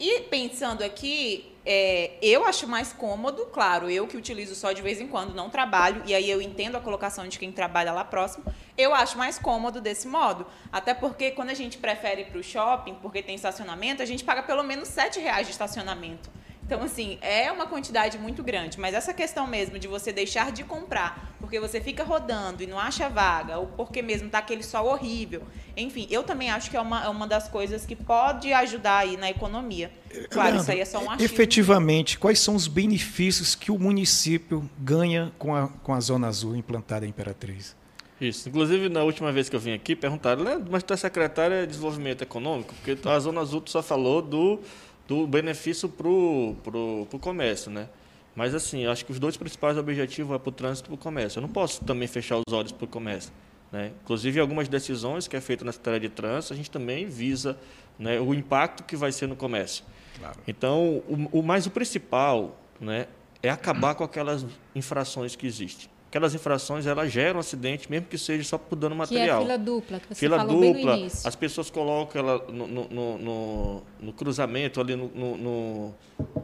[0.00, 5.00] E pensando aqui, é, eu acho mais cômodo, claro, eu que utilizo só de vez
[5.00, 8.44] em quando, não trabalho, e aí eu entendo a colocação de quem trabalha lá próximo,
[8.76, 10.46] eu acho mais cômodo desse modo.
[10.72, 14.22] Até porque quando a gente prefere ir para o shopping, porque tem estacionamento, a gente
[14.22, 16.30] paga pelo menos R$ reais de estacionamento.
[16.68, 20.62] Então, assim, é uma quantidade muito grande, mas essa questão mesmo de você deixar de
[20.64, 24.86] comprar porque você fica rodando e não acha vaga, ou porque mesmo está aquele sol
[24.86, 25.40] horrível.
[25.74, 29.16] Enfim, eu também acho que é uma, é uma das coisas que pode ajudar aí
[29.16, 29.90] na economia.
[30.28, 31.24] Claro, Leandro, isso aí é só um achismo.
[31.24, 36.54] Efetivamente, quais são os benefícios que o município ganha com a, com a Zona Azul
[36.54, 37.74] implantada em Imperatriz?
[38.20, 38.48] Isso.
[38.48, 42.20] Inclusive, na última vez que eu vim aqui, perguntaram, mas tu é secretária de Desenvolvimento
[42.20, 42.74] Econômico?
[42.74, 44.60] Porque a Zona Azul só falou do,
[45.08, 47.88] do benefício para o pro, pro comércio, né?
[48.36, 50.98] Mas, assim, acho que os dois principais objetivos é para o trânsito e para o
[50.98, 51.38] comércio.
[51.38, 53.32] Eu não posso também fechar os olhos para o comércio.
[53.72, 53.90] Né?
[54.04, 57.58] Inclusive, algumas decisões que é feita na Secretaria de Trânsito, a gente também visa
[57.98, 59.84] né, o impacto que vai ser no comércio.
[60.18, 60.38] Claro.
[60.46, 63.08] Então, o, o, mais o principal né,
[63.42, 65.88] é acabar com aquelas infrações que existem.
[66.08, 69.40] Aquelas infrações elas geram acidente, mesmo que seja só por dano material.
[69.40, 71.28] Que é fila dupla, que você fila falou dupla, bem no início.
[71.28, 75.94] As pessoas colocam ela no, no, no, no cruzamento, ali no,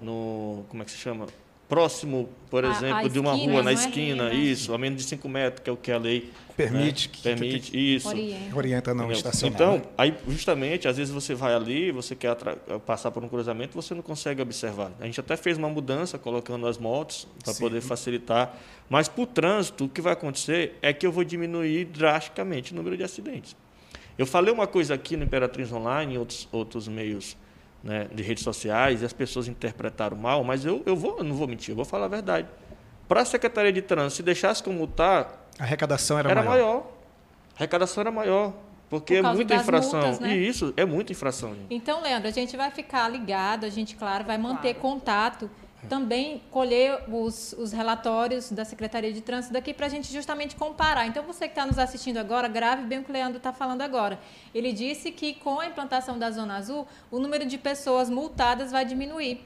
[0.02, 1.26] no, Como é que se chama?
[1.68, 5.02] Próximo, por exemplo, a, a de uma rua, na é esquina, é isso, a menos
[5.02, 7.08] de 5 metros, que é o que a lei permite.
[7.08, 7.14] Né?
[7.22, 8.08] permite, que, isso.
[8.08, 9.54] Orienta, orienta não estacionar.
[9.54, 12.36] Então, aí, justamente, às vezes você vai ali, você quer
[12.86, 14.92] passar por um cruzamento, você não consegue observar.
[15.00, 18.56] A gente até fez uma mudança, colocando as motos, para poder facilitar.
[18.88, 22.76] Mas, para o trânsito, o que vai acontecer é que eu vou diminuir drasticamente o
[22.76, 23.56] número de acidentes.
[24.16, 27.36] Eu falei uma coisa aqui no Imperatriz Online, em outros, outros meios
[27.85, 31.37] né, de redes sociais e as pessoas interpretaram mal, mas eu, eu, vou, eu não
[31.37, 32.49] vou mentir, eu vou falar a verdade.
[33.07, 35.28] Para a Secretaria de Trânsito, se deixasse como está.
[35.59, 36.53] A arrecadação era, era maior.
[36.53, 36.87] maior.
[37.53, 38.55] A arrecadação era maior.
[38.89, 40.01] Porque Por é muita infração.
[40.01, 40.35] Multas, né?
[40.35, 41.55] E isso é muita infração.
[41.55, 41.66] Gente.
[41.70, 44.80] Então, Leandro, a gente vai ficar ligado, a gente, claro, vai manter claro.
[44.80, 45.51] contato
[45.89, 51.07] também colher os, os relatórios da Secretaria de Trânsito daqui para a gente justamente comparar.
[51.07, 53.82] Então, você que está nos assistindo agora, grave bem o que o Leandro está falando
[53.82, 54.18] agora.
[54.55, 58.85] Ele disse que com a implantação da Zona Azul, o número de pessoas multadas vai
[58.85, 59.45] diminuir.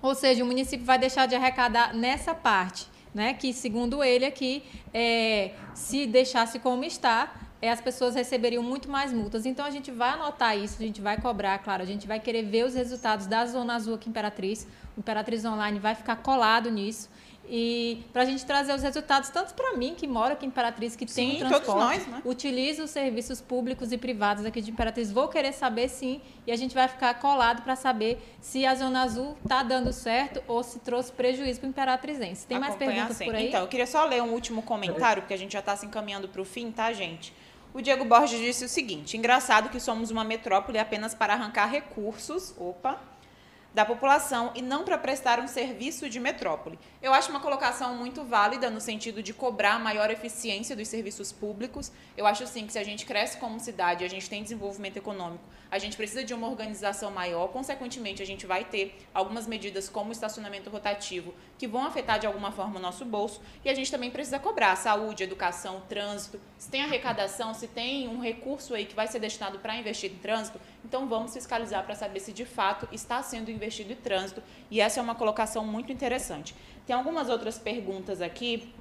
[0.00, 3.34] Ou seja, o município vai deixar de arrecadar nessa parte, né?
[3.34, 9.12] Que, segundo ele aqui, é, se deixasse como está, é, as pessoas receberiam muito mais
[9.12, 9.46] multas.
[9.46, 12.42] Então, a gente vai anotar isso, a gente vai cobrar, claro, a gente vai querer
[12.42, 14.66] ver os resultados da Zona Azul aqui em Imperatriz.
[14.96, 17.08] O Imperatriz Online vai ficar colado nisso.
[17.48, 20.96] E para a gente trazer os resultados, tanto para mim, que moro aqui em Imperatriz,
[20.96, 22.22] que sim, tem transporte, nós, né?
[22.24, 26.56] utilizo os serviços públicos e privados aqui de Imperatriz, vou querer saber sim, e a
[26.56, 30.78] gente vai ficar colado para saber se a Zona Azul está dando certo ou se
[30.78, 32.46] trouxe prejuízo para o Imperatrizense.
[32.46, 33.48] Tem mais perguntas por aí?
[33.48, 36.28] Então, eu queria só ler um último comentário, porque a gente já está se encaminhando
[36.28, 37.32] para o fim, tá, gente?
[37.74, 42.54] O Diego Borges disse o seguinte: engraçado que somos uma metrópole apenas para arrancar recursos.
[42.58, 43.12] Opa!
[43.74, 46.78] da população e não para prestar um serviço de metrópole.
[47.00, 51.90] Eu acho uma colocação muito válida no sentido de cobrar maior eficiência dos serviços públicos.
[52.16, 55.42] Eu acho sim que se a gente cresce como cidade, a gente tem desenvolvimento econômico,
[55.72, 60.12] a gente precisa de uma organização maior, consequentemente a gente vai ter algumas medidas como
[60.12, 64.10] estacionamento rotativo que vão afetar de alguma forma o nosso bolso e a gente também
[64.10, 66.38] precisa cobrar saúde, educação, trânsito.
[66.58, 70.16] Se tem arrecadação, se tem um recurso aí que vai ser destinado para investir em
[70.16, 74.42] trânsito, então vamos fiscalizar para saber se de fato está sendo investido em trânsito.
[74.70, 76.54] E essa é uma colocação muito interessante.
[76.86, 78.74] Tem algumas outras perguntas aqui.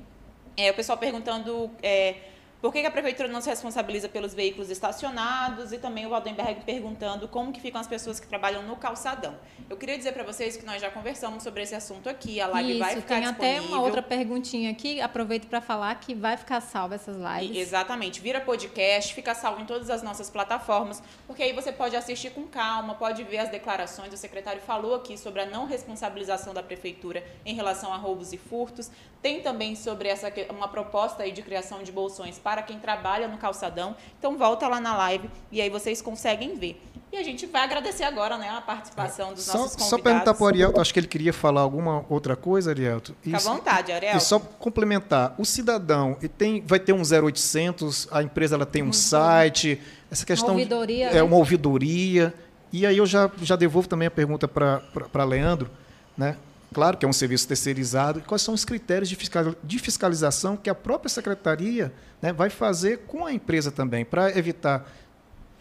[0.58, 2.16] É, o pessoal perguntando é,
[2.62, 5.74] por que, a prefeitura não se responsabiliza pelos veículos estacionados?
[5.74, 9.36] E também o Waldenberg perguntando como que ficam as pessoas que trabalham no calçadão.
[9.68, 12.40] Eu queria dizer para vocês que nós já conversamos sobre esse assunto aqui.
[12.40, 13.58] A live Isso, vai ficar tem disponível.
[13.58, 15.02] até uma outra perguntinha aqui.
[15.02, 17.58] Aproveito para falar que vai ficar salva essas lives.
[17.58, 18.22] E, exatamente.
[18.22, 22.44] Vira podcast, fica salvo em todas as nossas plataformas, porque aí você pode assistir com
[22.44, 24.14] calma, pode ver as declarações.
[24.14, 28.38] O secretário falou aqui sobre a não responsabilização da prefeitura em relação a roubos e
[28.38, 28.92] furtos.
[29.20, 33.30] Tem também sobre essa uma proposta aí de criação de bolsões para para quem trabalha
[33.30, 33.96] no calçadão.
[34.20, 36.82] Então volta lá na live e aí vocês conseguem ver.
[37.10, 39.90] E a gente vai agradecer agora né, a participação dos só, nossos convidados.
[39.90, 43.16] Só perguntar para o Arielto, acho que ele queria falar alguma outra coisa, Arielto.
[43.22, 44.18] Fica à vontade, Arielto.
[44.18, 48.88] E só complementar, o cidadão tem, vai ter um 0800, a empresa ela tem um
[48.88, 48.94] uhum.
[48.94, 50.50] site, essa questão...
[50.50, 51.08] Uma ouvidoria.
[51.08, 51.24] É, né?
[51.24, 52.34] uma ouvidoria.
[52.72, 55.70] E aí eu já, já devolvo também a pergunta para Leandro,
[56.18, 56.36] né?
[56.74, 58.22] Claro que é um serviço terceirizado.
[58.22, 63.34] Quais são os critérios de fiscalização que a própria secretaria né, vai fazer com a
[63.34, 64.86] empresa também, para evitar.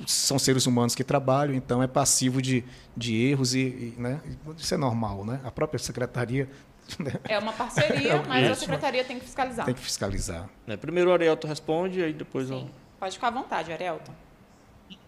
[0.06, 2.64] São seres humanos que trabalham, então é passivo de,
[2.96, 4.20] de erros e, e né,
[4.56, 5.40] isso é normal, né?
[5.44, 6.48] A própria secretaria
[7.28, 9.66] é uma parceria, é mas a secretaria tem que fiscalizar.
[9.66, 10.48] Tem que fiscalizar.
[10.66, 12.62] É, primeiro o Arielto responde, aí depois Sim.
[12.62, 12.70] eu.
[12.98, 14.10] Pode ficar à vontade, Arielto.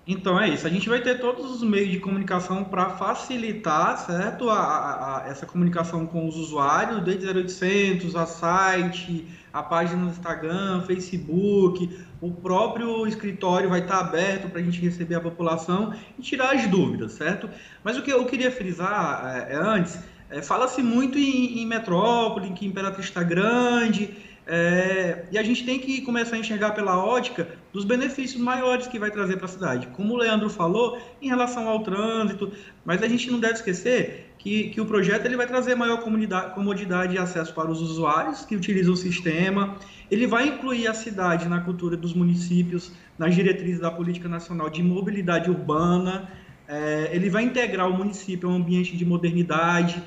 [0.07, 0.67] Então é isso.
[0.67, 5.29] A gente vai ter todos os meios de comunicação para facilitar, certo, a, a, a,
[5.29, 12.33] essa comunicação com os usuários, desde 0800, a site, a página no Instagram, Facebook, o
[12.33, 17.13] próprio escritório vai estar aberto para a gente receber a população e tirar as dúvidas,
[17.13, 17.49] certo?
[17.85, 20.01] Mas o que eu queria frisar é, é antes,
[20.31, 24.11] é, fala-se muito em, em metrópole, que Imperatriz está grande,
[24.45, 28.99] É, e a gente tem que começar a enxergar pela ótica dos benefícios maiores que
[28.99, 29.87] vai trazer para a cidade.
[29.89, 32.51] Como o Leandro falou, em relação ao trânsito,
[32.85, 36.03] mas a gente não deve esquecer que, que o projeto ele vai trazer maior
[36.55, 39.77] comodidade e acesso para os usuários que utilizam o sistema.
[40.11, 44.83] Ele vai incluir a cidade na cultura dos municípios, nas diretrizes da Política Nacional de
[44.83, 46.29] Mobilidade Urbana.
[46.67, 50.03] É, ele vai integrar o município a um ambiente de modernidade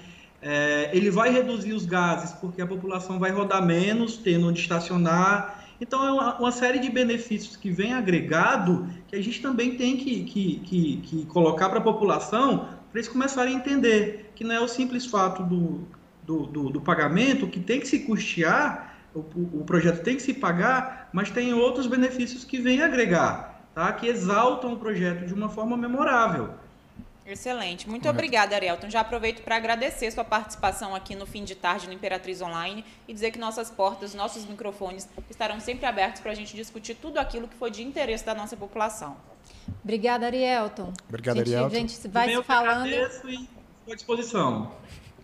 [0.48, 5.66] é, ele vai reduzir os gases, porque a população vai rodar menos, tendo onde estacionar.
[5.82, 9.98] Então, é uma, uma série de benefícios que vem agregado que a gente também tem
[9.98, 14.54] que, que, que, que colocar para a população para eles começarem a entender que não
[14.54, 15.88] é o simples fato do,
[16.24, 20.34] do, do, do pagamento que tem que se custear, o, o, projeto tem que se
[20.36, 23.92] pagar, mas tem outros benefícios que vêm agregar, tá?
[23.94, 26.52] que exaltam o projeto de uma forma memorável.
[27.26, 27.90] Excelente.
[27.90, 28.20] Muito Correto.
[28.20, 28.90] obrigada, Arielton.
[28.90, 33.14] Já aproveito para agradecer sua participação aqui no fim de tarde no Imperatriz Online e
[33.14, 37.48] dizer que nossas portas, nossos microfones estarão sempre abertos para a gente discutir tudo aquilo
[37.48, 39.18] que for de interesse da nossa população.
[39.84, 40.94] Obrigada, Arielton.
[41.10, 41.76] Obrigada, Arielton.
[41.76, 42.86] A gente vai se falando.
[42.86, 44.72] Agradeço e estou à disposição.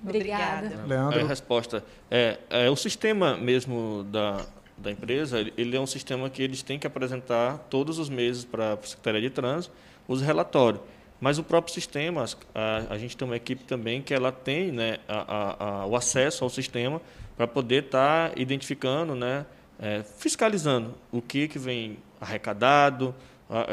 [0.03, 0.83] Obrigada.
[0.87, 1.19] Leandro.
[1.19, 4.43] A resposta é, é o sistema mesmo da,
[4.75, 8.73] da empresa, ele é um sistema que eles têm que apresentar todos os meses para
[8.73, 9.73] a Secretaria de Trânsito
[10.07, 10.81] os relatórios.
[11.21, 14.97] Mas o próprio sistema, a, a gente tem uma equipe também que ela tem né,
[15.07, 16.99] a, a, o acesso ao sistema
[17.37, 19.45] para poder estar tá identificando, né,
[19.79, 23.13] é, fiscalizando o que, que vem arrecadado,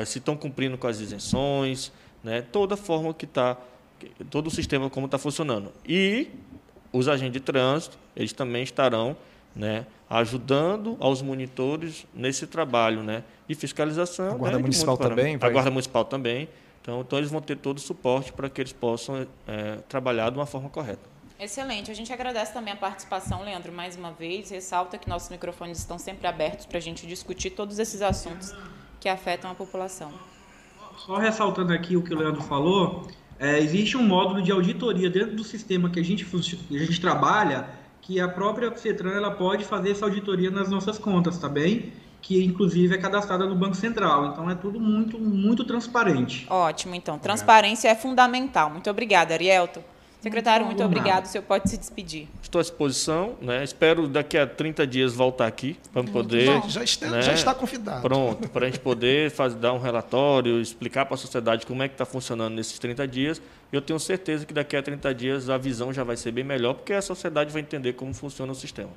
[0.04, 1.92] se estão cumprindo com as isenções,
[2.22, 3.56] né, toda a forma que está,
[4.28, 5.72] todo o sistema como está funcionando.
[5.86, 6.28] E
[6.92, 9.16] os agentes de trânsito, eles também estarão
[9.54, 14.32] né, ajudando aos monitores nesse trabalho né, de fiscalização.
[14.32, 15.36] A Guarda né, Municipal também?
[15.36, 15.48] Vai...
[15.48, 16.48] A Guarda Municipal também
[16.88, 20.38] então, então eles vão ter todo o suporte para que eles possam é, trabalhar de
[20.38, 21.02] uma forma correta.
[21.38, 21.90] Excelente.
[21.90, 24.50] A gente agradece também a participação, Leandro, mais uma vez.
[24.50, 28.54] Ressalta que nossos microfones estão sempre abertos para a gente discutir todos esses assuntos
[28.98, 30.10] que afetam a população.
[30.96, 33.06] Só ressaltando aqui o que o Leandro falou,
[33.38, 37.68] é, existe um módulo de auditoria dentro do sistema que a gente, a gente trabalha,
[38.00, 41.92] que a própria CETRAN ela pode fazer essa auditoria nas nossas contas, tá bem?
[42.20, 44.26] Que inclusive é cadastrada no Banco Central.
[44.32, 46.46] Então é tudo muito, muito transparente.
[46.50, 47.18] Ótimo, então.
[47.18, 48.70] Transparência é fundamental.
[48.70, 49.82] Muito obrigada, Arielto.
[50.20, 51.26] Secretário, muito, muito obrigado.
[51.26, 52.26] O senhor pode se despedir.
[52.42, 53.36] Estou à disposição.
[53.40, 53.62] Né?
[53.62, 56.60] Espero daqui a 30 dias voltar aqui para poder.
[56.68, 57.22] Já está, né?
[57.22, 58.02] já está convidado.
[58.02, 61.88] Pronto, para a gente poder fazer, dar um relatório, explicar para a sociedade como é
[61.88, 63.40] que está funcionando nesses 30 dias.
[63.72, 66.74] Eu tenho certeza que daqui a 30 dias a visão já vai ser bem melhor,
[66.74, 68.90] porque a sociedade vai entender como funciona o sistema.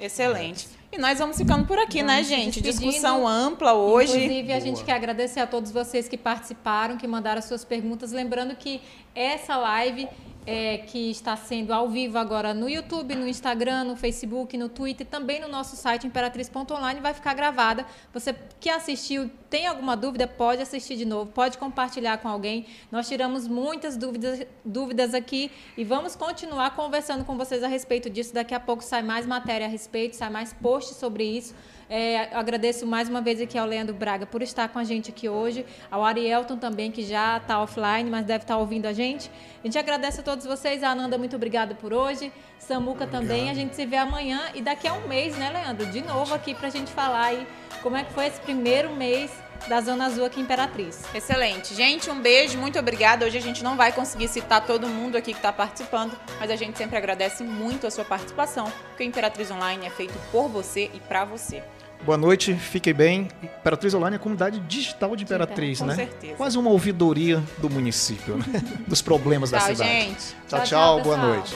[0.00, 0.68] Excelente.
[0.92, 2.60] E nós vamos ficando por aqui, né, vamos né, gente?
[2.60, 4.16] Discussão ampla hoje.
[4.16, 8.12] Inclusive, a gente quer agradecer a todos vocês que participaram, que mandaram suas perguntas.
[8.12, 8.80] Lembrando que
[9.14, 10.08] essa live
[10.46, 15.06] é, que está sendo ao vivo agora no YouTube, no Instagram, no Facebook, no Twitter,
[15.06, 17.84] também no nosso site imperatriz.online vai ficar gravada.
[18.14, 22.66] Você que assistiu, tem alguma dúvida, pode assistir de novo, pode compartilhar com alguém.
[22.92, 28.32] Nós tiramos muitas dúvidas, dúvidas aqui e vamos continuar conversando com vocês a respeito disso.
[28.32, 31.54] Daqui a pouco sai mais matéria a respeito, sai mais posts sobre isso.
[31.88, 35.28] É, agradeço mais uma vez aqui ao Leandro Braga por estar com a gente aqui
[35.28, 39.30] hoje, ao Arielton também, que já está offline, mas deve estar ouvindo a gente.
[39.62, 40.82] A gente agradece a todos vocês.
[40.82, 42.32] A Ananda, muito obrigada por hoje.
[42.58, 43.22] Samuca Obrigado.
[43.22, 43.50] também.
[43.50, 45.86] A gente se vê amanhã e daqui a um mês, né, Leandro?
[45.86, 47.46] De novo aqui para a gente falar aí
[47.82, 49.30] como é que foi esse primeiro mês
[49.68, 51.02] da Zona Azul aqui Imperatriz.
[51.14, 51.74] Excelente.
[51.74, 53.24] Gente, um beijo, muito obrigada.
[53.24, 56.56] Hoje a gente não vai conseguir citar todo mundo aqui que está participando, mas a
[56.56, 60.90] gente sempre agradece muito a sua participação, porque o Imperatriz Online é feito por você
[60.92, 61.62] e para você.
[62.04, 63.28] Boa noite, fiquem bem.
[63.42, 65.94] Imperatriz Online é a comunidade digital de Imperatriz, com né?
[65.94, 66.34] Certeza.
[66.36, 68.44] Quase uma ouvidoria do município, né?
[68.86, 69.90] dos problemas tchau, da cidade.
[69.90, 70.36] Gente.
[70.48, 71.54] Tchau, tchau, tchau boa noite.